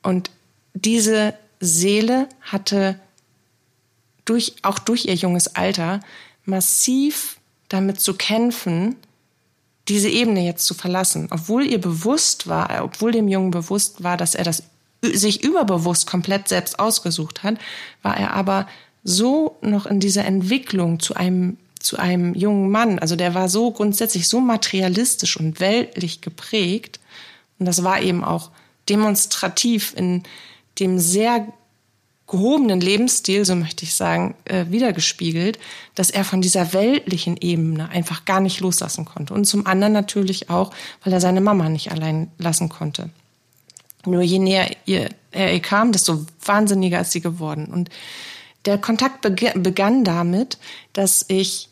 Und 0.04 0.30
diese 0.74 1.34
Seele 1.60 2.30
hatte 2.42 3.00
durch, 4.26 4.56
auch 4.62 4.80
durch 4.80 5.06
ihr 5.06 5.16
junges 5.16 5.56
Alter 5.56 6.02
massiv 6.46 7.40
damit 7.68 8.00
zu 8.00 8.14
kämpfen, 8.14 8.96
diese 9.88 10.10
Ebene 10.10 10.46
jetzt 10.46 10.66
zu 10.66 10.74
verlassen, 10.74 11.28
obwohl 11.32 11.66
ihr 11.66 11.80
bewusst 11.80 12.48
war, 12.48 12.84
obwohl 12.84 13.12
dem 13.12 13.28
Jungen 13.28 13.52
bewusst 13.52 14.04
war, 14.04 14.18
dass 14.18 14.36
er 14.36 14.44
das 14.44 14.64
sich 15.02 15.44
überbewusst 15.44 16.08
komplett 16.08 16.48
selbst 16.48 16.80
ausgesucht 16.80 17.44
hat, 17.44 17.56
war 18.02 18.18
er 18.18 18.34
aber 18.34 18.68
so 19.04 19.56
noch 19.62 19.86
in 19.86 20.00
dieser 20.00 20.26
Entwicklung 20.26 21.00
zu 21.00 21.16
einem 21.16 21.58
zu 21.80 21.98
einem 21.98 22.34
jungen 22.34 22.72
Mann, 22.72 23.00
also 23.00 23.16
der 23.16 23.36
war 23.36 23.50
so 23.50 23.72
grundsätzlich 23.72 24.28
so 24.28 24.40
materialistisch 24.40 25.38
und 25.38 25.60
weltlich 25.60 26.22
geprägt. 26.22 27.00
Und 27.60 27.66
das 27.68 27.84
war 27.84 28.02
eben 28.02 28.24
auch 28.24 28.50
demonstrativ 28.90 29.94
in 29.96 30.24
dem 30.80 31.00
sehr 31.00 31.48
gehobenen 32.28 32.82
Lebensstil, 32.82 33.46
so 33.46 33.56
möchte 33.56 33.86
ich 33.86 33.96
sagen, 33.96 34.36
äh, 34.46 34.66
wiedergespiegelt, 34.70 35.58
dass 35.96 36.10
er 36.10 36.26
von 36.26 36.42
dieser 36.42 36.74
weltlichen 36.74 37.38
Ebene 37.38 37.90
einfach 37.90 38.26
gar 38.26 38.42
nicht 38.42 38.60
loslassen 38.60 39.06
konnte. 39.06 39.34
Und 39.34 39.46
zum 39.46 39.66
anderen 39.66 39.94
natürlich 39.94 40.50
auch, 40.50 40.72
weil 41.04 41.14
er 41.14 41.22
seine 41.22 41.42
Mama 41.42 41.70
nicht 41.70 41.92
allein 41.92 42.30
lassen 42.38 42.68
konnte. 42.68 43.10
Nur 44.06 44.22
je 44.22 44.40
näher 44.40 44.70
ihr, 44.86 45.10
er 45.32 45.54
ihr 45.54 45.62
kam, 45.62 45.92
desto 45.92 46.26
wahnsinniger 46.44 47.02
ist 47.02 47.12
sie 47.12 47.22
geworden. 47.22 47.66
Und 47.66 47.90
der 48.66 48.78
Kontakt 48.78 49.22
begann 49.22 50.04
damit, 50.04 50.58
dass 50.94 51.26
ich 51.30 51.70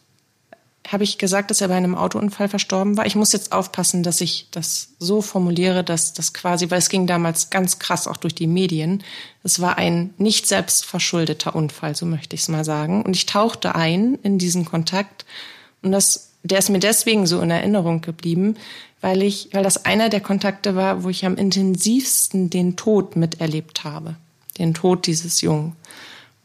habe 0.88 1.04
ich 1.04 1.18
gesagt, 1.18 1.50
dass 1.50 1.62
er 1.62 1.70
bei 1.70 1.76
einem 1.76 1.96
Autounfall 1.96 2.48
verstorben 2.48 2.98
war. 2.98 3.06
Ich 3.06 3.16
muss 3.16 3.34
jetzt 3.34 3.52
aufpassen, 3.52 4.04
dass 4.04 4.22
ich 4.22 4.48
das 4.52 4.90
so 5.00 5.22
formuliere, 5.22 5.84
dass 5.84 6.14
das 6.14 6.34
quasi, 6.34 6.70
weil 6.70 6.80
es 6.80 6.90
ging 6.90 7.08
damals 7.08 7.50
ganz 7.50 7.80
krass 7.80 8.08
auch 8.08 8.18
durch 8.18 8.36
die 8.36 8.48
Medien. 8.48 9.04
Es 9.44 9.60
war 9.60 9.78
ein 9.78 10.14
nicht 10.18 10.48
selbst 10.48 10.86
verschuldeter 10.86 11.56
Unfall, 11.56 11.96
so 11.96 12.06
möchte 12.06 12.36
ich 12.36 12.42
es 12.42 12.50
mal 12.50 12.64
sagen. 12.64 13.04
Und 13.04 13.16
ich 13.16 13.26
tauchte 13.26 13.76
ein 13.76 14.20
in 14.22 14.38
diesen 14.38 14.66
Kontakt 14.66 15.26
und 15.86 15.92
das, 15.92 16.32
der 16.42 16.58
ist 16.58 16.70
mir 16.70 16.80
deswegen 16.80 17.28
so 17.28 17.40
in 17.42 17.52
Erinnerung 17.52 18.02
geblieben, 18.02 18.56
weil 19.02 19.22
ich, 19.22 19.50
weil 19.52 19.64
das 19.64 19.86
einer 19.86 20.10
der 20.10 20.20
Kontakte 20.20 20.76
war, 20.76 21.04
wo 21.04 21.10
ich 21.10 21.26
am 21.26 21.36
intensivsten 21.36 22.50
den 22.50 22.76
Tod 22.76 23.16
miterlebt 23.16 23.84
habe. 23.84 24.16
Den 24.58 24.74
Tod 24.74 25.06
dieses 25.06 25.42
Jungen. 25.42 25.76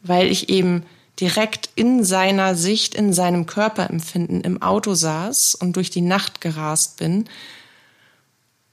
Weil 0.03 0.27
ich 0.27 0.49
eben 0.49 0.83
direkt 1.21 1.69
in 1.75 2.03
seiner 2.03 2.55
Sicht, 2.55 2.95
in 2.95 3.13
seinem 3.13 3.45
Körperempfinden 3.45 4.41
im 4.41 4.61
Auto 4.61 4.95
saß 4.95 5.55
und 5.55 5.75
durch 5.75 5.91
die 5.91 6.01
Nacht 6.01 6.41
gerast 6.41 6.97
bin 6.97 7.25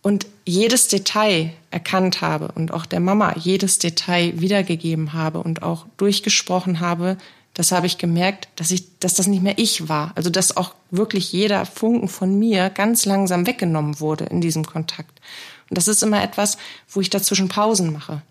und 0.00 0.26
jedes 0.46 0.88
Detail 0.88 1.52
erkannt 1.70 2.22
habe 2.22 2.50
und 2.54 2.72
auch 2.72 2.87
der 2.87 3.00
Mama 3.00 3.34
jedes 3.37 3.78
Detail 3.78 4.40
wiedergegeben 4.40 5.12
habe 5.12 5.40
und 5.40 5.62
auch 5.62 5.84
durchgesprochen 5.98 6.80
habe, 6.80 7.18
das 7.52 7.72
habe 7.72 7.87
ich 7.87 7.98
gemerkt, 7.98 8.48
dass 8.56 8.70
ich, 8.70 8.98
dass 9.00 9.14
das 9.14 9.26
nicht 9.26 9.42
mehr 9.42 9.58
ich 9.58 9.88
war. 9.88 10.12
Also 10.14 10.30
dass 10.30 10.56
auch 10.56 10.74
wirklich 10.90 11.32
jeder 11.32 11.66
Funken 11.66 12.08
von 12.08 12.38
mir 12.38 12.70
ganz 12.70 13.04
langsam 13.04 13.46
weggenommen 13.46 14.00
wurde 14.00 14.24
in 14.24 14.40
diesem 14.40 14.64
Kontakt. 14.64 15.20
Und 15.68 15.76
das 15.76 15.88
ist 15.88 16.02
immer 16.02 16.22
etwas, 16.22 16.56
wo 16.88 17.00
ich 17.00 17.11
dazwischen 17.11 17.48
Pausen 17.48 17.92
mache 17.92 18.22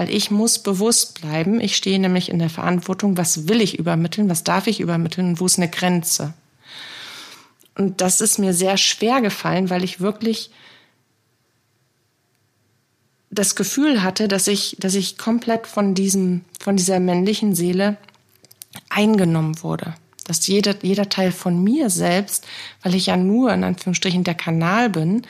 weil 0.00 0.08
ich 0.08 0.30
muss 0.30 0.58
bewusst 0.58 1.20
bleiben. 1.20 1.60
Ich 1.60 1.76
stehe 1.76 1.98
nämlich 1.98 2.30
in 2.30 2.38
der 2.38 2.48
Verantwortung, 2.48 3.18
was 3.18 3.48
will 3.48 3.60
ich 3.60 3.78
übermitteln, 3.78 4.30
was 4.30 4.44
darf 4.44 4.66
ich 4.66 4.80
übermitteln 4.80 5.28
und 5.28 5.40
wo 5.40 5.44
ist 5.44 5.58
eine 5.58 5.68
Grenze. 5.68 6.32
Und 7.76 8.00
das 8.00 8.22
ist 8.22 8.38
mir 8.38 8.54
sehr 8.54 8.78
schwer 8.78 9.20
gefallen, 9.20 9.68
weil 9.68 9.84
ich 9.84 10.00
wirklich 10.00 10.52
das 13.28 13.56
Gefühl 13.56 14.02
hatte, 14.02 14.26
dass 14.26 14.48
ich, 14.48 14.78
dass 14.80 14.94
ich 14.94 15.18
komplett 15.18 15.66
von 15.66 15.94
diesem, 15.94 16.46
von 16.58 16.78
dieser 16.78 16.98
männlichen 16.98 17.54
Seele 17.54 17.98
eingenommen 18.88 19.62
wurde. 19.62 19.92
Dass 20.26 20.46
jeder, 20.46 20.76
jeder 20.80 21.10
Teil 21.10 21.30
von 21.30 21.62
mir 21.62 21.90
selbst, 21.90 22.46
weil 22.82 22.94
ich 22.94 23.04
ja 23.04 23.18
nur 23.18 23.52
in 23.52 23.64
Anführungsstrichen 23.64 24.24
der 24.24 24.34
Kanal 24.34 24.88
bin, 24.88 25.26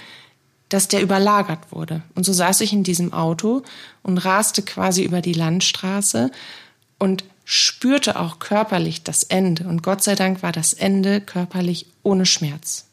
dass 0.70 0.88
der 0.88 1.02
überlagert 1.02 1.72
wurde. 1.72 2.02
Und 2.14 2.24
so 2.24 2.32
saß 2.32 2.62
ich 2.62 2.72
in 2.72 2.84
diesem 2.84 3.12
Auto 3.12 3.62
und 4.02 4.18
raste 4.18 4.62
quasi 4.62 5.02
über 5.02 5.20
die 5.20 5.34
Landstraße 5.34 6.30
und 6.98 7.24
spürte 7.44 8.18
auch 8.18 8.38
körperlich 8.38 9.02
das 9.02 9.24
Ende. 9.24 9.64
Und 9.64 9.82
Gott 9.82 10.02
sei 10.02 10.14
Dank 10.14 10.42
war 10.42 10.52
das 10.52 10.72
Ende 10.72 11.20
körperlich 11.20 11.86
ohne 12.04 12.24
Schmerz. 12.24 12.86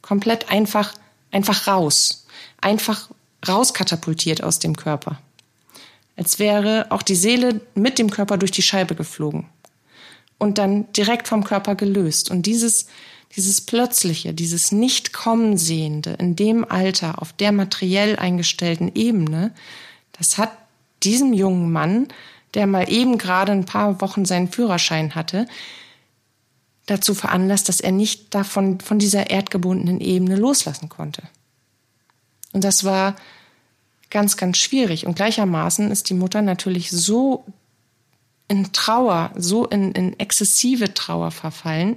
Komplett 0.00 0.50
einfach, 0.50 0.94
einfach 1.32 1.66
raus. 1.66 2.26
Einfach 2.60 3.10
rauskatapultiert 3.46 4.42
aus 4.42 4.60
dem 4.60 4.76
Körper. 4.76 5.20
Als 6.16 6.38
wäre 6.38 6.86
auch 6.90 7.02
die 7.02 7.16
Seele 7.16 7.60
mit 7.74 7.98
dem 7.98 8.10
Körper 8.10 8.38
durch 8.38 8.52
die 8.52 8.62
Scheibe 8.62 8.94
geflogen. 8.94 9.46
Und 10.38 10.58
dann 10.58 10.90
direkt 10.92 11.26
vom 11.26 11.42
Körper 11.42 11.74
gelöst. 11.74 12.30
Und 12.30 12.46
dieses, 12.46 12.86
dieses 13.36 13.60
Plötzliche, 13.60 14.34
dieses 14.34 14.72
Nicht-Kommen-Sehende 14.72 16.14
in 16.18 16.36
dem 16.36 16.68
Alter, 16.68 17.22
auf 17.22 17.32
der 17.32 17.52
materiell 17.52 18.16
eingestellten 18.16 18.92
Ebene, 18.94 19.52
das 20.12 20.36
hat 20.36 20.50
diesem 21.02 21.32
jungen 21.32 21.70
Mann, 21.70 22.08
der 22.54 22.66
mal 22.66 22.90
eben 22.90 23.18
gerade 23.18 23.52
ein 23.52 23.64
paar 23.64 24.00
Wochen 24.00 24.24
seinen 24.24 24.50
Führerschein 24.50 25.14
hatte, 25.14 25.46
dazu 26.86 27.14
veranlasst, 27.14 27.68
dass 27.68 27.80
er 27.80 27.92
nicht 27.92 28.34
davon, 28.34 28.80
von 28.80 28.98
dieser 28.98 29.30
erdgebundenen 29.30 30.00
Ebene 30.00 30.36
loslassen 30.36 30.88
konnte. 30.88 31.22
Und 32.52 32.64
das 32.64 32.82
war 32.82 33.14
ganz, 34.10 34.36
ganz 34.36 34.58
schwierig. 34.58 35.06
Und 35.06 35.14
gleichermaßen 35.14 35.90
ist 35.92 36.10
die 36.10 36.14
Mutter 36.14 36.42
natürlich 36.42 36.90
so 36.90 37.44
in 38.48 38.72
Trauer, 38.72 39.30
so 39.36 39.66
in, 39.66 39.92
in 39.92 40.18
exzessive 40.18 40.92
Trauer 40.92 41.30
verfallen, 41.30 41.96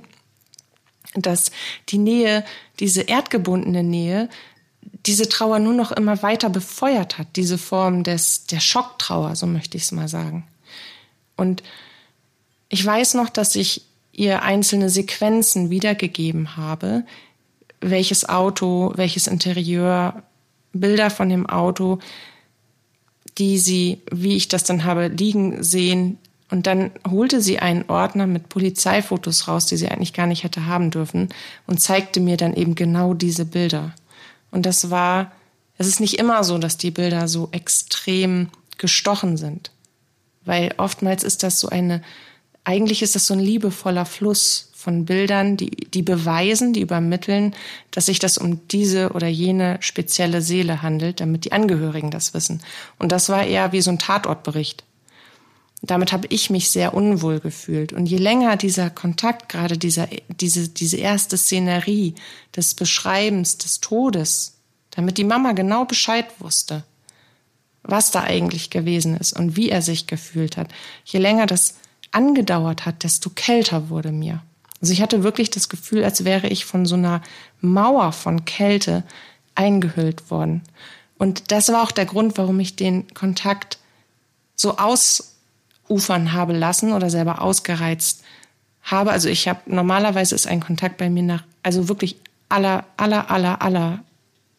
dass 1.15 1.51
die 1.89 1.97
Nähe, 1.97 2.43
diese 2.79 3.01
erdgebundene 3.01 3.83
Nähe, 3.83 4.29
diese 5.05 5.29
Trauer 5.29 5.59
nur 5.59 5.73
noch 5.73 5.91
immer 5.91 6.21
weiter 6.23 6.49
befeuert 6.49 7.17
hat, 7.17 7.27
diese 7.35 7.57
Form 7.57 8.03
des, 8.03 8.45
der 8.47 8.59
Schocktrauer, 8.59 9.35
so 9.35 9.47
möchte 9.47 9.77
ich 9.77 9.83
es 9.83 9.91
mal 9.91 10.07
sagen. 10.07 10.45
Und 11.35 11.63
ich 12.69 12.85
weiß 12.85 13.13
noch, 13.15 13.29
dass 13.29 13.55
ich 13.55 13.83
ihr 14.11 14.43
einzelne 14.43 14.89
Sequenzen 14.89 15.69
wiedergegeben 15.69 16.55
habe, 16.55 17.03
welches 17.81 18.29
Auto, 18.29 18.93
welches 18.95 19.27
Interieur, 19.27 20.23
Bilder 20.73 21.09
von 21.09 21.29
dem 21.29 21.45
Auto, 21.45 21.99
die 23.37 23.57
sie, 23.57 24.01
wie 24.11 24.35
ich 24.35 24.47
das 24.47 24.63
dann 24.63 24.83
habe 24.83 25.07
liegen 25.07 25.63
sehen, 25.63 26.17
und 26.53 26.67
dann 26.67 26.91
holte 27.09 27.41
sie 27.41 27.57
einen 27.57 27.89
Ordner 27.89 28.27
mit 28.27 28.47
Polizeifotos 28.47 29.47
raus, 29.47 29.65
die 29.65 29.75
sie 29.75 29.87
eigentlich 29.87 30.13
gar 30.13 30.27
nicht 30.27 30.43
hätte 30.43 30.67
haben 30.67 30.91
dürfen, 30.91 31.29
und 31.65 31.81
zeigte 31.81 32.19
mir 32.19 32.37
dann 32.37 32.53
eben 32.53 32.75
genau 32.75 33.15
diese 33.15 33.43
Bilder. 33.43 33.95
Und 34.51 34.67
das 34.67 34.91
war, 34.91 35.31
es 35.79 35.87
ist 35.87 35.99
nicht 35.99 36.19
immer 36.19 36.43
so, 36.43 36.59
dass 36.59 36.77
die 36.77 36.91
Bilder 36.91 37.27
so 37.27 37.49
extrem 37.51 38.49
gestochen 38.77 39.35
sind. 39.35 39.71
Weil 40.45 40.75
oftmals 40.77 41.23
ist 41.23 41.41
das 41.41 41.59
so 41.59 41.69
eine, 41.69 42.03
eigentlich 42.63 43.01
ist 43.01 43.15
das 43.15 43.25
so 43.25 43.33
ein 43.33 43.39
liebevoller 43.39 44.05
Fluss 44.05 44.69
von 44.75 45.05
Bildern, 45.05 45.57
die, 45.57 45.71
die 45.71 46.03
beweisen, 46.03 46.71
die 46.71 46.81
übermitteln, 46.81 47.55
dass 47.89 48.05
sich 48.05 48.19
das 48.19 48.37
um 48.37 48.67
diese 48.67 49.13
oder 49.13 49.27
jene 49.27 49.77
spezielle 49.79 50.43
Seele 50.43 50.83
handelt, 50.83 51.19
damit 51.19 51.45
die 51.45 51.51
Angehörigen 51.51 52.11
das 52.11 52.35
wissen. 52.35 52.61
Und 52.99 53.11
das 53.11 53.29
war 53.29 53.43
eher 53.43 53.71
wie 53.71 53.81
so 53.81 53.89
ein 53.89 53.97
Tatortbericht. 53.97 54.83
Damit 55.85 56.13
habe 56.13 56.27
ich 56.29 56.49
mich 56.49 56.71
sehr 56.71 56.93
unwohl 56.93 57.41
gefühlt. 57.41 57.91
Und 57.91 58.05
je 58.05 58.17
länger 58.17 58.55
dieser 58.55 58.89
Kontakt, 58.89 59.49
gerade 59.49 59.77
dieser, 59.77 60.07
diese, 60.29 60.69
diese 60.69 60.95
erste 60.95 61.37
Szenerie 61.37 62.15
des 62.55 62.73
Beschreibens 62.73 63.57
des 63.57 63.81
Todes, 63.81 64.53
damit 64.91 65.17
die 65.17 65.25
Mama 65.25 65.51
genau 65.51 65.83
Bescheid 65.83 66.25
wusste, 66.39 66.85
was 67.83 68.11
da 68.11 68.21
eigentlich 68.21 68.69
gewesen 68.69 69.17
ist 69.17 69.33
und 69.33 69.57
wie 69.57 69.69
er 69.69 69.81
sich 69.81 70.07
gefühlt 70.07 70.55
hat, 70.55 70.69
je 71.03 71.19
länger 71.19 71.47
das 71.47 71.75
angedauert 72.11 72.85
hat, 72.85 73.03
desto 73.03 73.29
kälter 73.29 73.89
wurde 73.89 74.13
mir. 74.13 74.41
Also 74.79 74.93
ich 74.93 75.01
hatte 75.01 75.23
wirklich 75.23 75.49
das 75.49 75.67
Gefühl, 75.67 76.05
als 76.05 76.23
wäre 76.23 76.47
ich 76.47 76.63
von 76.63 76.85
so 76.85 76.95
einer 76.95 77.21
Mauer 77.59 78.13
von 78.13 78.45
Kälte 78.45 79.03
eingehüllt 79.55 80.31
worden. 80.31 80.61
Und 81.17 81.51
das 81.51 81.69
war 81.69 81.83
auch 81.83 81.91
der 81.91 82.05
Grund, 82.05 82.37
warum 82.37 82.59
ich 82.61 82.75
den 82.75 83.13
Kontakt 83.13 83.79
so 84.55 84.77
ausufern 85.87 86.33
habe 86.33 86.53
lassen 86.53 86.93
oder 86.93 87.09
selber 87.09 87.41
ausgereizt 87.41 88.23
habe. 88.83 89.11
Also 89.11 89.29
ich 89.29 89.47
habe 89.47 89.61
normalerweise 89.65 90.35
ist 90.35 90.47
ein 90.47 90.59
Kontakt 90.59 90.97
bei 90.97 91.09
mir 91.09 91.23
nach, 91.23 91.43
also 91.61 91.87
wirklich 91.89 92.17
aller, 92.49 92.85
aller, 92.97 93.29
aller, 93.31 93.61
aller 93.61 93.99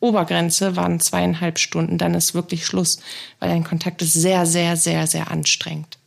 Obergrenze 0.01 0.77
waren 0.77 1.01
zweieinhalb 1.01 1.59
Stunden. 1.59 1.99
Dann 1.99 2.15
ist 2.15 2.35
wirklich 2.35 2.67
Schluss, 2.67 3.01
weil 3.41 3.51
ein 3.51 3.65
Kontakt 3.65 4.03
ist 4.03 4.13
sehr, 4.13 4.47
sehr, 4.47 4.77
sehr, 4.77 5.07
sehr 5.07 5.31
anstrengend. 5.31 5.99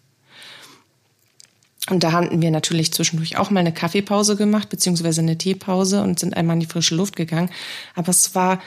Und 1.90 2.04
da 2.04 2.12
hatten 2.12 2.42
wir 2.42 2.52
natürlich 2.52 2.92
zwischendurch 2.92 3.38
auch 3.38 3.50
mal 3.50 3.62
eine 3.62 3.72
Kaffeepause 3.72 4.36
gemacht, 4.36 4.70
beziehungsweise 4.70 5.22
eine 5.22 5.38
Teepause 5.38 6.04
und 6.04 6.20
sind 6.20 6.36
einmal 6.36 6.56
in 6.56 6.60
die 6.60 6.66
frische 6.66 6.96
Luft 6.96 7.16
gegangen. 7.16 7.50
Aber 7.96 8.10
es 8.10 8.36
war 8.36 8.62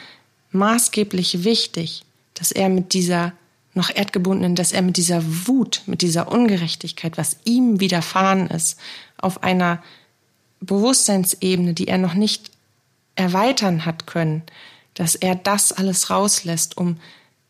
maßgeblich 0.51 1.43
wichtig, 1.43 2.03
dass 2.33 2.51
er 2.51 2.69
mit 2.69 2.93
dieser 2.93 3.33
noch 3.73 3.89
erdgebundenen, 3.93 4.55
dass 4.55 4.71
er 4.71 4.81
mit 4.81 4.97
dieser 4.97 5.23
Wut, 5.47 5.83
mit 5.85 6.01
dieser 6.01 6.31
Ungerechtigkeit, 6.31 7.17
was 7.17 7.37
ihm 7.45 7.79
widerfahren 7.79 8.47
ist, 8.47 8.77
auf 9.17 9.43
einer 9.43 9.81
Bewusstseinsebene, 10.59 11.73
die 11.73 11.87
er 11.87 11.97
noch 11.97 12.13
nicht 12.13 12.51
erweitern 13.15 13.85
hat 13.85 14.07
können, 14.07 14.43
dass 14.93 15.15
er 15.15 15.35
das 15.35 15.71
alles 15.71 16.09
rauslässt, 16.09 16.77
um 16.77 16.97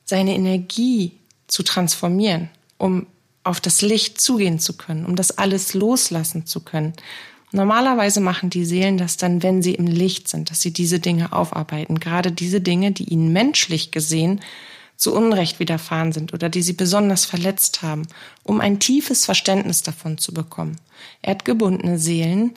seine 0.06 0.36
Energie 0.36 1.14
zu 1.48 1.64
transformieren, 1.64 2.50
um 2.78 3.08
auf 3.44 3.60
das 3.60 3.82
Licht 3.82 4.22
zugehen 4.22 4.60
zu 4.60 4.78
können, 4.78 5.06
um 5.06 5.16
das 5.16 5.38
alles 5.38 5.74
loslassen 5.74 6.46
zu 6.46 6.62
können. 6.62 6.94
Normalerweise 7.52 8.22
machen 8.22 8.50
die 8.50 8.64
Seelen 8.64 8.98
das 8.98 9.18
dann, 9.18 9.44
wenn 9.44 9.62
sie 9.62 9.76
im 9.76 9.88
Licht 9.88 10.28
sind, 10.28 10.52
dass 10.52 10.62
sie 10.62 10.72
diese 10.72 11.00
Dinge 11.00 11.34
aufarbeiten, 11.34 12.00
gerade 12.00 12.32
diese 12.32 12.62
Dinge, 12.62 12.92
die 12.92 13.06
ihnen 13.06 13.34
menschlich 13.34 13.92
gesehen 13.92 14.40
zu 15.02 15.16
Unrecht 15.16 15.60
widerfahren 15.60 16.12
sind 16.12 16.32
oder 16.32 16.48
die 16.48 16.62
sie 16.62 16.74
besonders 16.74 17.26
verletzt 17.26 17.82
haben, 17.82 18.08
um 18.44 18.62
ein 18.62 18.80
tiefes 18.80 19.26
Verständnis 19.26 19.82
davon 19.82 20.20
zu 20.20 20.32
bekommen. 20.32 20.76
Erdgebundene 21.24 21.98
Seelen 21.98 22.54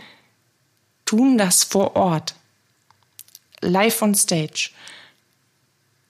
tun 1.06 1.38
das 1.38 1.64
vor 1.64 1.96
Ort, 1.96 2.34
live 3.62 4.02
on 4.02 4.14
stage 4.14 4.72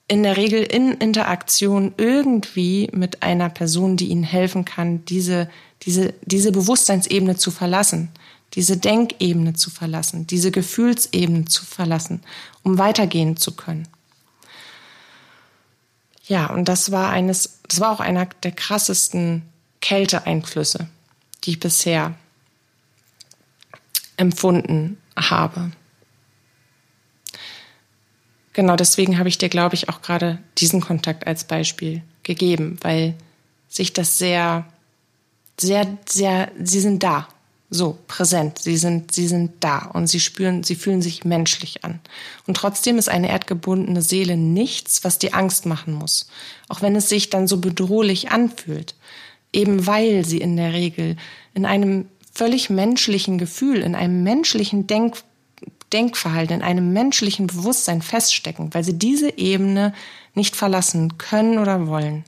in 0.09 0.23
der 0.23 0.35
Regel 0.35 0.63
in 0.63 0.91
Interaktion 0.91 1.93
irgendwie 1.95 2.89
mit 2.91 3.23
einer 3.23 3.49
Person, 3.49 3.95
die 3.95 4.07
ihnen 4.07 4.23
helfen 4.23 4.65
kann, 4.65 5.05
diese, 5.05 5.49
diese, 5.83 6.13
diese 6.23 6.51
Bewusstseinsebene 6.51 7.37
zu 7.37 7.49
verlassen, 7.49 8.09
diese 8.55 8.75
Denkebene 8.75 9.53
zu 9.53 9.69
verlassen, 9.69 10.27
diese 10.27 10.51
Gefühlsebene 10.51 11.45
zu 11.45 11.65
verlassen, 11.65 12.19
um 12.61 12.77
weitergehen 12.77 13.37
zu 13.37 13.55
können. 13.55 13.87
Ja, 16.27 16.47
und 16.47 16.65
das 16.65 16.91
war 16.91 17.09
eines, 17.09 17.59
das 17.67 17.79
war 17.79 17.91
auch 17.91 17.99
einer 17.99 18.25
der 18.43 18.51
krassesten 18.51 19.43
Kälteeinflüsse, 19.81 20.87
die 21.43 21.51
ich 21.51 21.59
bisher 21.59 22.15
empfunden 24.17 24.97
habe. 25.15 25.71
Genau 28.53 28.75
deswegen 28.75 29.19
habe 29.19 29.29
ich 29.29 29.37
dir, 29.37 29.49
glaube 29.49 29.75
ich, 29.75 29.89
auch 29.89 30.01
gerade 30.01 30.39
diesen 30.57 30.81
Kontakt 30.81 31.27
als 31.27 31.43
Beispiel 31.43 32.01
gegeben, 32.23 32.77
weil 32.81 33.15
sich 33.67 33.93
das 33.93 34.17
sehr, 34.17 34.65
sehr, 35.59 35.97
sehr, 36.07 36.51
sie 36.57 36.79
sind 36.79 37.03
da, 37.03 37.27
so 37.69 37.97
präsent, 38.07 38.59
sie 38.59 38.77
sind, 38.77 39.11
sie 39.11 39.27
sind 39.27 39.51
da 39.59 39.89
und 39.93 40.07
sie 40.07 40.19
spüren, 40.19 40.63
sie 40.63 40.75
fühlen 40.75 41.01
sich 41.01 41.25
menschlich 41.25 41.83
an. 41.83 41.99
Und 42.47 42.57
trotzdem 42.57 42.97
ist 42.97 43.09
eine 43.09 43.29
erdgebundene 43.29 44.01
Seele 44.01 44.37
nichts, 44.37 45.03
was 45.03 45.19
dir 45.19 45.35
Angst 45.35 45.65
machen 45.65 45.93
muss, 45.93 46.27
auch 46.69 46.81
wenn 46.81 46.95
es 46.95 47.09
sich 47.09 47.29
dann 47.29 47.47
so 47.47 47.57
bedrohlich 47.57 48.29
anfühlt, 48.29 48.95
eben 49.51 49.87
weil 49.87 50.25
sie 50.25 50.39
in 50.39 50.57
der 50.57 50.73
Regel 50.73 51.17
in 51.53 51.65
einem 51.65 52.07
völlig 52.33 52.69
menschlichen 52.69 53.37
Gefühl, 53.37 53.81
in 53.81 53.95
einem 53.95 54.23
menschlichen 54.23 54.87
Denk 54.87 55.17
Denkverhalten, 55.93 56.57
in 56.57 56.61
einem 56.61 56.93
menschlichen 56.93 57.47
Bewusstsein 57.47 58.01
feststecken, 58.01 58.73
weil 58.73 58.83
sie 58.83 58.97
diese 58.97 59.37
Ebene 59.37 59.93
nicht 60.33 60.55
verlassen 60.55 61.17
können 61.17 61.59
oder 61.59 61.87
wollen. 61.87 62.25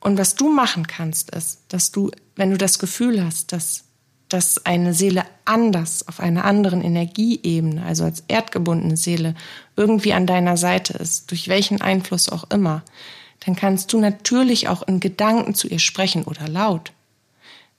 Und 0.00 0.18
was 0.18 0.34
du 0.34 0.50
machen 0.50 0.86
kannst, 0.86 1.30
ist, 1.30 1.60
dass 1.68 1.92
du, 1.92 2.10
wenn 2.34 2.50
du 2.50 2.56
das 2.56 2.78
Gefühl 2.78 3.22
hast, 3.22 3.52
dass, 3.52 3.84
dass 4.28 4.64
eine 4.64 4.94
Seele 4.94 5.24
anders 5.44 6.08
auf 6.08 6.20
einer 6.20 6.44
anderen 6.44 6.82
Energieebene, 6.82 7.82
also 7.84 8.04
als 8.04 8.24
erdgebundene 8.26 8.96
Seele, 8.96 9.34
irgendwie 9.76 10.14
an 10.14 10.26
deiner 10.26 10.56
Seite 10.56 10.94
ist, 10.94 11.30
durch 11.30 11.48
welchen 11.48 11.80
Einfluss 11.82 12.30
auch 12.30 12.44
immer, 12.50 12.82
dann 13.40 13.56
kannst 13.56 13.92
du 13.92 14.00
natürlich 14.00 14.68
auch 14.68 14.82
in 14.82 15.00
Gedanken 15.00 15.54
zu 15.54 15.68
ihr 15.68 15.78
sprechen 15.78 16.24
oder 16.24 16.48
laut. 16.48 16.92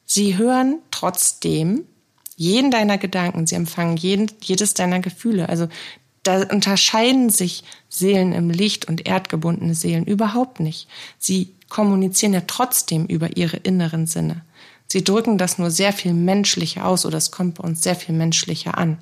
Sie 0.06 0.38
hören 0.38 0.80
trotzdem 0.92 1.86
jeden 2.36 2.72
deiner 2.72 2.98
Gedanken, 2.98 3.46
sie 3.46 3.56
empfangen 3.56 3.98
jeden, 3.98 4.32
jedes 4.42 4.74
deiner 4.74 5.00
Gefühle. 5.00 5.48
Also 5.48 5.68
da 6.24 6.44
unterscheiden 6.48 7.30
sich 7.30 7.64
Seelen 7.90 8.34
im 8.34 8.50
Licht 8.50 8.88
und 8.88 9.08
erdgebundene 9.08 9.76
Seelen 9.76 10.06
überhaupt 10.06 10.60
nicht. 10.60 10.88
Sie 11.18 11.54
kommunizieren 11.72 12.34
ja 12.34 12.42
trotzdem 12.46 13.06
über 13.06 13.38
ihre 13.38 13.58
inneren 13.58 14.06
Sinne. 14.06 14.44
Sie 14.88 15.06
drücken 15.06 15.38
das 15.38 15.58
nur 15.58 15.72
sehr 15.72 15.94
viel 15.94 16.14
menschlicher 16.14 16.86
aus 16.86 17.06
oder 17.06 17.18
es 17.18 17.32
kommt 17.32 17.56
bei 17.56 17.64
uns 17.64 17.82
sehr 17.82 17.96
viel 17.96 18.14
menschlicher 18.14 18.78
an. 18.78 18.98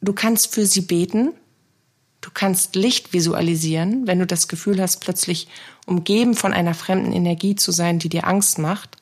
Du 0.00 0.14
kannst 0.14 0.54
für 0.54 0.64
sie 0.64 0.80
beten, 0.80 1.34
du 2.22 2.30
kannst 2.32 2.76
Licht 2.76 3.12
visualisieren, 3.12 4.06
wenn 4.06 4.18
du 4.18 4.26
das 4.26 4.48
Gefühl 4.48 4.80
hast, 4.80 5.02
plötzlich 5.02 5.48
umgeben 5.84 6.34
von 6.34 6.54
einer 6.54 6.72
fremden 6.72 7.12
Energie 7.12 7.54
zu 7.54 7.70
sein, 7.70 7.98
die 7.98 8.08
dir 8.08 8.26
Angst 8.26 8.58
macht. 8.58 8.96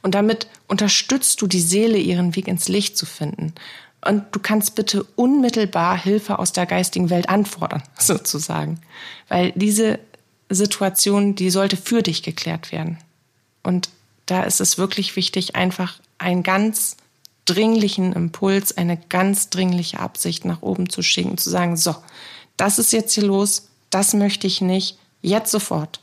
Und 0.00 0.14
damit 0.14 0.48
unterstützt 0.68 1.42
du 1.42 1.46
die 1.46 1.60
Seele, 1.60 1.98
ihren 1.98 2.34
Weg 2.34 2.48
ins 2.48 2.68
Licht 2.68 2.96
zu 2.96 3.04
finden. 3.04 3.52
Und 4.04 4.24
du 4.32 4.38
kannst 4.38 4.74
bitte 4.74 5.02
unmittelbar 5.16 6.00
Hilfe 6.00 6.38
aus 6.38 6.52
der 6.52 6.66
geistigen 6.66 7.10
Welt 7.10 7.28
anfordern, 7.28 7.82
sozusagen. 7.98 8.80
Weil 9.28 9.52
diese 9.54 9.98
Situation, 10.50 11.34
die 11.34 11.50
sollte 11.50 11.76
für 11.76 12.02
dich 12.02 12.22
geklärt 12.22 12.72
werden. 12.72 12.98
Und 13.62 13.90
da 14.26 14.44
ist 14.44 14.60
es 14.60 14.78
wirklich 14.78 15.16
wichtig, 15.16 15.56
einfach 15.56 15.98
einen 16.18 16.42
ganz 16.42 16.96
dringlichen 17.44 18.12
Impuls, 18.12 18.76
eine 18.76 18.96
ganz 18.96 19.50
dringliche 19.50 20.00
Absicht 20.00 20.44
nach 20.44 20.62
oben 20.62 20.90
zu 20.90 21.02
schicken, 21.02 21.38
zu 21.38 21.50
sagen, 21.50 21.76
so, 21.76 21.96
das 22.56 22.78
ist 22.78 22.92
jetzt 22.92 23.14
hier 23.14 23.24
los, 23.24 23.68
das 23.90 24.12
möchte 24.14 24.46
ich 24.46 24.60
nicht, 24.60 24.98
jetzt 25.22 25.50
sofort. 25.50 26.00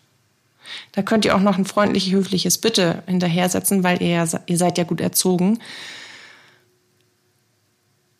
Da 0.93 1.03
könnt 1.03 1.25
ihr 1.25 1.35
auch 1.35 1.41
noch 1.41 1.57
ein 1.57 1.65
freundlich 1.65 2.11
höfliches 2.11 2.57
Bitte 2.57 3.03
hinterhersetzen, 3.05 3.83
weil 3.83 4.01
ihr, 4.01 4.27
ihr 4.47 4.57
seid 4.57 4.77
ja 4.77 4.83
gut 4.83 5.01
erzogen. 5.01 5.59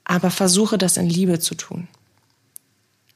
Aber 0.06 0.32
versuche 0.32 0.78
das 0.78 0.98
in 0.98 1.10
Liebe 1.10 1.40
zu 1.40 1.56
tun. 1.56 1.88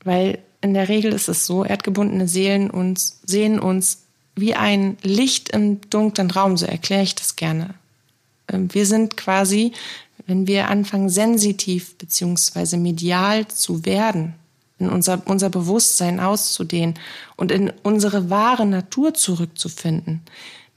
Weil 0.03 0.39
in 0.61 0.73
der 0.73 0.89
Regel 0.89 1.13
ist 1.13 1.29
es 1.29 1.45
so, 1.45 1.63
erdgebundene 1.63 2.27
Seelen 2.27 2.69
uns, 2.69 3.21
sehen 3.25 3.59
uns 3.59 4.03
wie 4.35 4.55
ein 4.55 4.97
Licht 5.01 5.49
im 5.49 5.81
dunklen 5.89 6.31
Raum, 6.31 6.57
so 6.57 6.65
erkläre 6.65 7.03
ich 7.03 7.15
das 7.15 7.35
gerne. 7.35 7.75
Ähm, 8.47 8.73
wir 8.73 8.85
sind 8.85 9.17
quasi, 9.17 9.73
wenn 10.25 10.47
wir 10.47 10.69
anfangen, 10.69 11.09
sensitiv 11.09 11.97
beziehungsweise 11.97 12.77
medial 12.77 13.47
zu 13.47 13.85
werden, 13.85 14.35
in 14.79 14.89
unser, 14.89 15.21
unser 15.25 15.49
Bewusstsein 15.49 16.19
auszudehnen 16.19 16.95
und 17.35 17.51
in 17.51 17.71
unsere 17.83 18.29
wahre 18.29 18.65
Natur 18.65 19.13
zurückzufinden, 19.13 20.21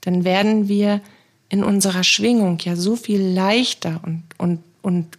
dann 0.00 0.24
werden 0.24 0.68
wir 0.68 1.00
in 1.48 1.62
unserer 1.62 2.02
Schwingung 2.02 2.58
ja 2.60 2.74
so 2.74 2.96
viel 2.96 3.20
leichter 3.20 4.00
und, 4.04 4.24
und, 4.38 4.60
und 4.80 5.18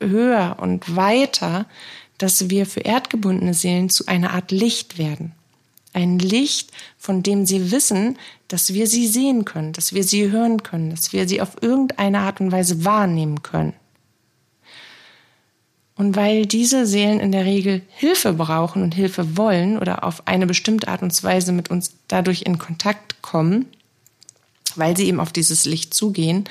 höher 0.00 0.56
und 0.60 0.96
weiter, 0.96 1.66
dass 2.18 2.50
wir 2.50 2.66
für 2.66 2.80
erdgebundene 2.80 3.54
Seelen 3.54 3.88
zu 3.88 4.06
einer 4.06 4.32
Art 4.32 4.50
Licht 4.50 4.98
werden. 4.98 5.32
Ein 5.92 6.18
Licht, 6.18 6.70
von 6.98 7.22
dem 7.22 7.46
sie 7.46 7.70
wissen, 7.70 8.18
dass 8.48 8.74
wir 8.74 8.86
sie 8.86 9.06
sehen 9.06 9.44
können, 9.44 9.72
dass 9.72 9.92
wir 9.92 10.04
sie 10.04 10.30
hören 10.30 10.62
können, 10.62 10.90
dass 10.90 11.12
wir 11.12 11.26
sie 11.26 11.40
auf 11.40 11.62
irgendeine 11.62 12.20
Art 12.20 12.40
und 12.40 12.52
Weise 12.52 12.84
wahrnehmen 12.84 13.42
können. 13.42 13.72
Und 15.96 16.16
weil 16.16 16.46
diese 16.46 16.86
Seelen 16.86 17.20
in 17.20 17.32
der 17.32 17.44
Regel 17.44 17.82
Hilfe 17.88 18.32
brauchen 18.32 18.82
und 18.82 18.94
Hilfe 18.94 19.36
wollen 19.36 19.78
oder 19.78 20.04
auf 20.04 20.26
eine 20.26 20.46
bestimmte 20.46 20.88
Art 20.88 21.02
und 21.02 21.22
Weise 21.22 21.52
mit 21.52 21.70
uns 21.70 21.92
dadurch 22.08 22.42
in 22.42 22.58
Kontakt 22.58 23.20
kommen, 23.20 23.66
weil 24.76 24.96
sie 24.96 25.06
eben 25.06 25.20
auf 25.20 25.32
dieses 25.32 25.66
Licht 25.66 25.92
zugehen, 25.92 26.44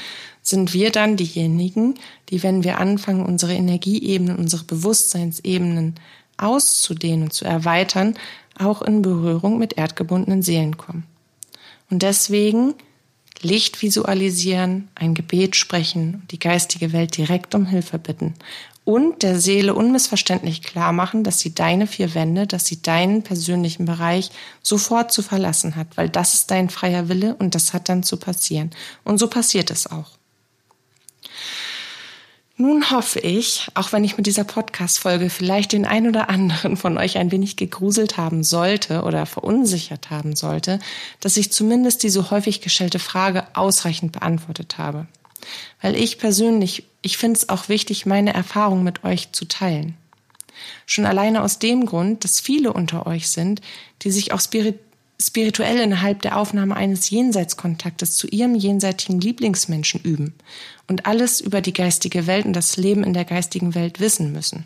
sind 0.49 0.73
wir 0.73 0.91
dann 0.91 1.15
diejenigen, 1.15 1.95
die, 2.29 2.43
wenn 2.43 2.63
wir 2.63 2.79
anfangen, 2.79 3.25
unsere 3.25 3.53
Energieebenen, 3.53 4.37
unsere 4.37 4.63
Bewusstseinsebenen 4.63 5.95
auszudehnen 6.37 7.23
und 7.23 7.33
zu 7.33 7.45
erweitern, 7.45 8.15
auch 8.57 8.81
in 8.81 9.01
Berührung 9.01 9.57
mit 9.57 9.73
erdgebundenen 9.73 10.41
Seelen 10.41 10.77
kommen. 10.77 11.05
Und 11.89 12.03
deswegen 12.03 12.75
Licht 13.41 13.81
visualisieren, 13.81 14.89
ein 14.95 15.13
Gebet 15.13 15.55
sprechen, 15.55 16.23
die 16.29 16.39
geistige 16.39 16.91
Welt 16.91 17.15
direkt 17.15 17.55
um 17.55 17.65
Hilfe 17.65 17.97
bitten 17.97 18.33
und 18.89 19.21
der 19.21 19.39
Seele 19.39 19.75
unmissverständlich 19.75 20.63
klar 20.63 20.91
machen, 20.93 21.23
dass 21.23 21.39
sie 21.39 21.53
deine 21.53 21.85
vier 21.85 22.15
Wände, 22.15 22.47
dass 22.47 22.65
sie 22.65 22.81
deinen 22.81 23.21
persönlichen 23.21 23.85
Bereich 23.85 24.31
sofort 24.63 25.11
zu 25.11 25.21
verlassen 25.21 25.75
hat, 25.75 25.95
weil 25.95 26.09
das 26.09 26.33
ist 26.33 26.51
dein 26.51 26.69
freier 26.69 27.07
Wille 27.07 27.35
und 27.35 27.53
das 27.53 27.73
hat 27.73 27.87
dann 27.87 28.01
zu 28.01 28.17
passieren. 28.17 28.71
Und 29.03 29.19
so 29.19 29.27
passiert 29.27 29.69
es 29.69 29.85
auch. 29.85 30.18
Nun 32.61 32.91
hoffe 32.91 33.19
ich, 33.19 33.67
auch 33.73 33.93
wenn 33.93 34.03
ich 34.03 34.17
mit 34.17 34.27
dieser 34.27 34.43
Podcast-Folge 34.43 35.29
vielleicht 35.29 35.71
den 35.71 35.85
ein 35.85 36.07
oder 36.07 36.29
anderen 36.29 36.75
von 36.77 36.97
euch 36.97 37.17
ein 37.17 37.31
wenig 37.31 37.55
gegruselt 37.55 38.17
haben 38.17 38.43
sollte 38.43 39.03
oder 39.03 39.25
verunsichert 39.25 40.09
haben 40.09 40.35
sollte, 40.35 40.79
dass 41.21 41.37
ich 41.37 41.51
zumindest 41.51 42.03
diese 42.03 42.29
häufig 42.31 42.59
gestellte 42.59 42.99
Frage 42.99 43.47
ausreichend 43.55 44.11
beantwortet 44.11 44.77
habe. 44.77 45.07
Weil 45.81 45.95
ich 45.95 46.17
persönlich 46.17 46.83
ich 47.01 47.17
finde 47.17 47.37
es 47.37 47.49
auch 47.49 47.69
wichtig, 47.69 48.05
meine 48.05 48.33
Erfahrungen 48.33 48.83
mit 48.83 49.03
euch 49.03 49.31
zu 49.31 49.45
teilen. 49.45 49.95
Schon 50.85 51.05
alleine 51.05 51.43
aus 51.43 51.59
dem 51.59 51.85
Grund, 51.85 52.23
dass 52.23 52.39
viele 52.39 52.73
unter 52.73 53.07
euch 53.07 53.29
sind, 53.29 53.61
die 54.01 54.11
sich 54.11 54.33
auch 54.33 54.41
spirit 54.41 54.79
spirituell 55.21 55.79
innerhalb 55.79 56.21
der 56.21 56.37
Aufnahme 56.37 56.75
eines 56.75 57.09
Jenseitskontaktes 57.09 58.15
zu 58.15 58.27
ihrem 58.27 58.55
jenseitigen 58.55 59.19
Lieblingsmenschen 59.19 60.01
üben 60.01 60.33
und 60.87 61.05
alles 61.05 61.41
über 61.41 61.61
die 61.61 61.73
geistige 61.73 62.25
Welt 62.25 62.45
und 62.45 62.53
das 62.53 62.77
Leben 62.77 63.03
in 63.03 63.13
der 63.13 63.25
geistigen 63.25 63.75
Welt 63.75 63.99
wissen 63.99 64.31
müssen. 64.31 64.65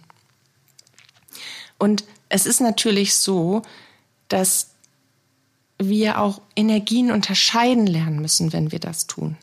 Und 1.80 2.04
es 2.30 2.46
ist 2.46 2.62
natürlich 2.62 3.16
so, 3.16 3.64
dass 4.28 4.70
wir 5.80 6.20
auch 6.20 6.42
Energien 6.56 7.12
unterscheiden 7.12 7.88
lernen 7.88 8.20
müssen, 8.20 8.54
wenn 8.54 8.72
wir 8.72 8.80
das 8.80 9.08
tun. 9.08 9.38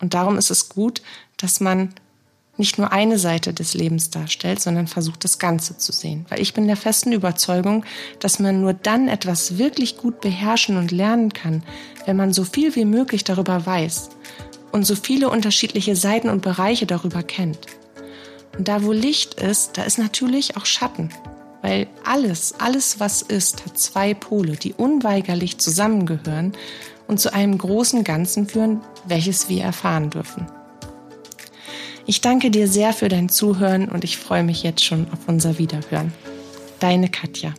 Und 0.00 0.14
darum 0.14 0.38
ist 0.38 0.50
es 0.50 0.68
gut, 0.68 1.02
dass 1.36 1.60
man 1.60 1.94
nicht 2.62 2.78
nur 2.78 2.92
eine 2.92 3.18
Seite 3.18 3.52
des 3.52 3.74
Lebens 3.74 4.10
darstellt, 4.10 4.60
sondern 4.60 4.86
versucht 4.86 5.24
das 5.24 5.40
Ganze 5.40 5.78
zu 5.78 5.90
sehen. 5.90 6.26
Weil 6.28 6.40
ich 6.40 6.54
bin 6.54 6.68
der 6.68 6.76
festen 6.76 7.10
Überzeugung, 7.10 7.84
dass 8.20 8.38
man 8.38 8.60
nur 8.60 8.72
dann 8.72 9.08
etwas 9.08 9.58
wirklich 9.58 9.96
gut 9.96 10.20
beherrschen 10.20 10.76
und 10.76 10.92
lernen 10.92 11.32
kann, 11.32 11.64
wenn 12.06 12.16
man 12.16 12.32
so 12.32 12.44
viel 12.44 12.76
wie 12.76 12.84
möglich 12.84 13.24
darüber 13.24 13.66
weiß 13.66 14.10
und 14.70 14.86
so 14.86 14.94
viele 14.94 15.28
unterschiedliche 15.28 15.96
Seiten 15.96 16.28
und 16.28 16.42
Bereiche 16.42 16.86
darüber 16.86 17.24
kennt. 17.24 17.66
Und 18.56 18.68
da, 18.68 18.84
wo 18.84 18.92
Licht 18.92 19.34
ist, 19.34 19.76
da 19.76 19.82
ist 19.82 19.98
natürlich 19.98 20.56
auch 20.56 20.64
Schatten. 20.64 21.10
Weil 21.62 21.88
alles, 22.04 22.54
alles, 22.60 23.00
was 23.00 23.22
ist, 23.22 23.66
hat 23.66 23.76
zwei 23.76 24.14
Pole, 24.14 24.52
die 24.52 24.72
unweigerlich 24.72 25.58
zusammengehören 25.58 26.52
und 27.08 27.18
zu 27.18 27.32
einem 27.34 27.58
großen 27.58 28.04
Ganzen 28.04 28.46
führen, 28.46 28.82
welches 29.04 29.48
wir 29.48 29.64
erfahren 29.64 30.10
dürfen. 30.10 30.46
Ich 32.04 32.20
danke 32.20 32.50
dir 32.50 32.66
sehr 32.66 32.92
für 32.92 33.08
dein 33.08 33.28
Zuhören 33.28 33.88
und 33.88 34.02
ich 34.02 34.16
freue 34.16 34.42
mich 34.42 34.62
jetzt 34.62 34.84
schon 34.84 35.06
auf 35.12 35.28
unser 35.28 35.58
Wiederhören. 35.58 36.12
Deine 36.80 37.08
Katja. 37.08 37.54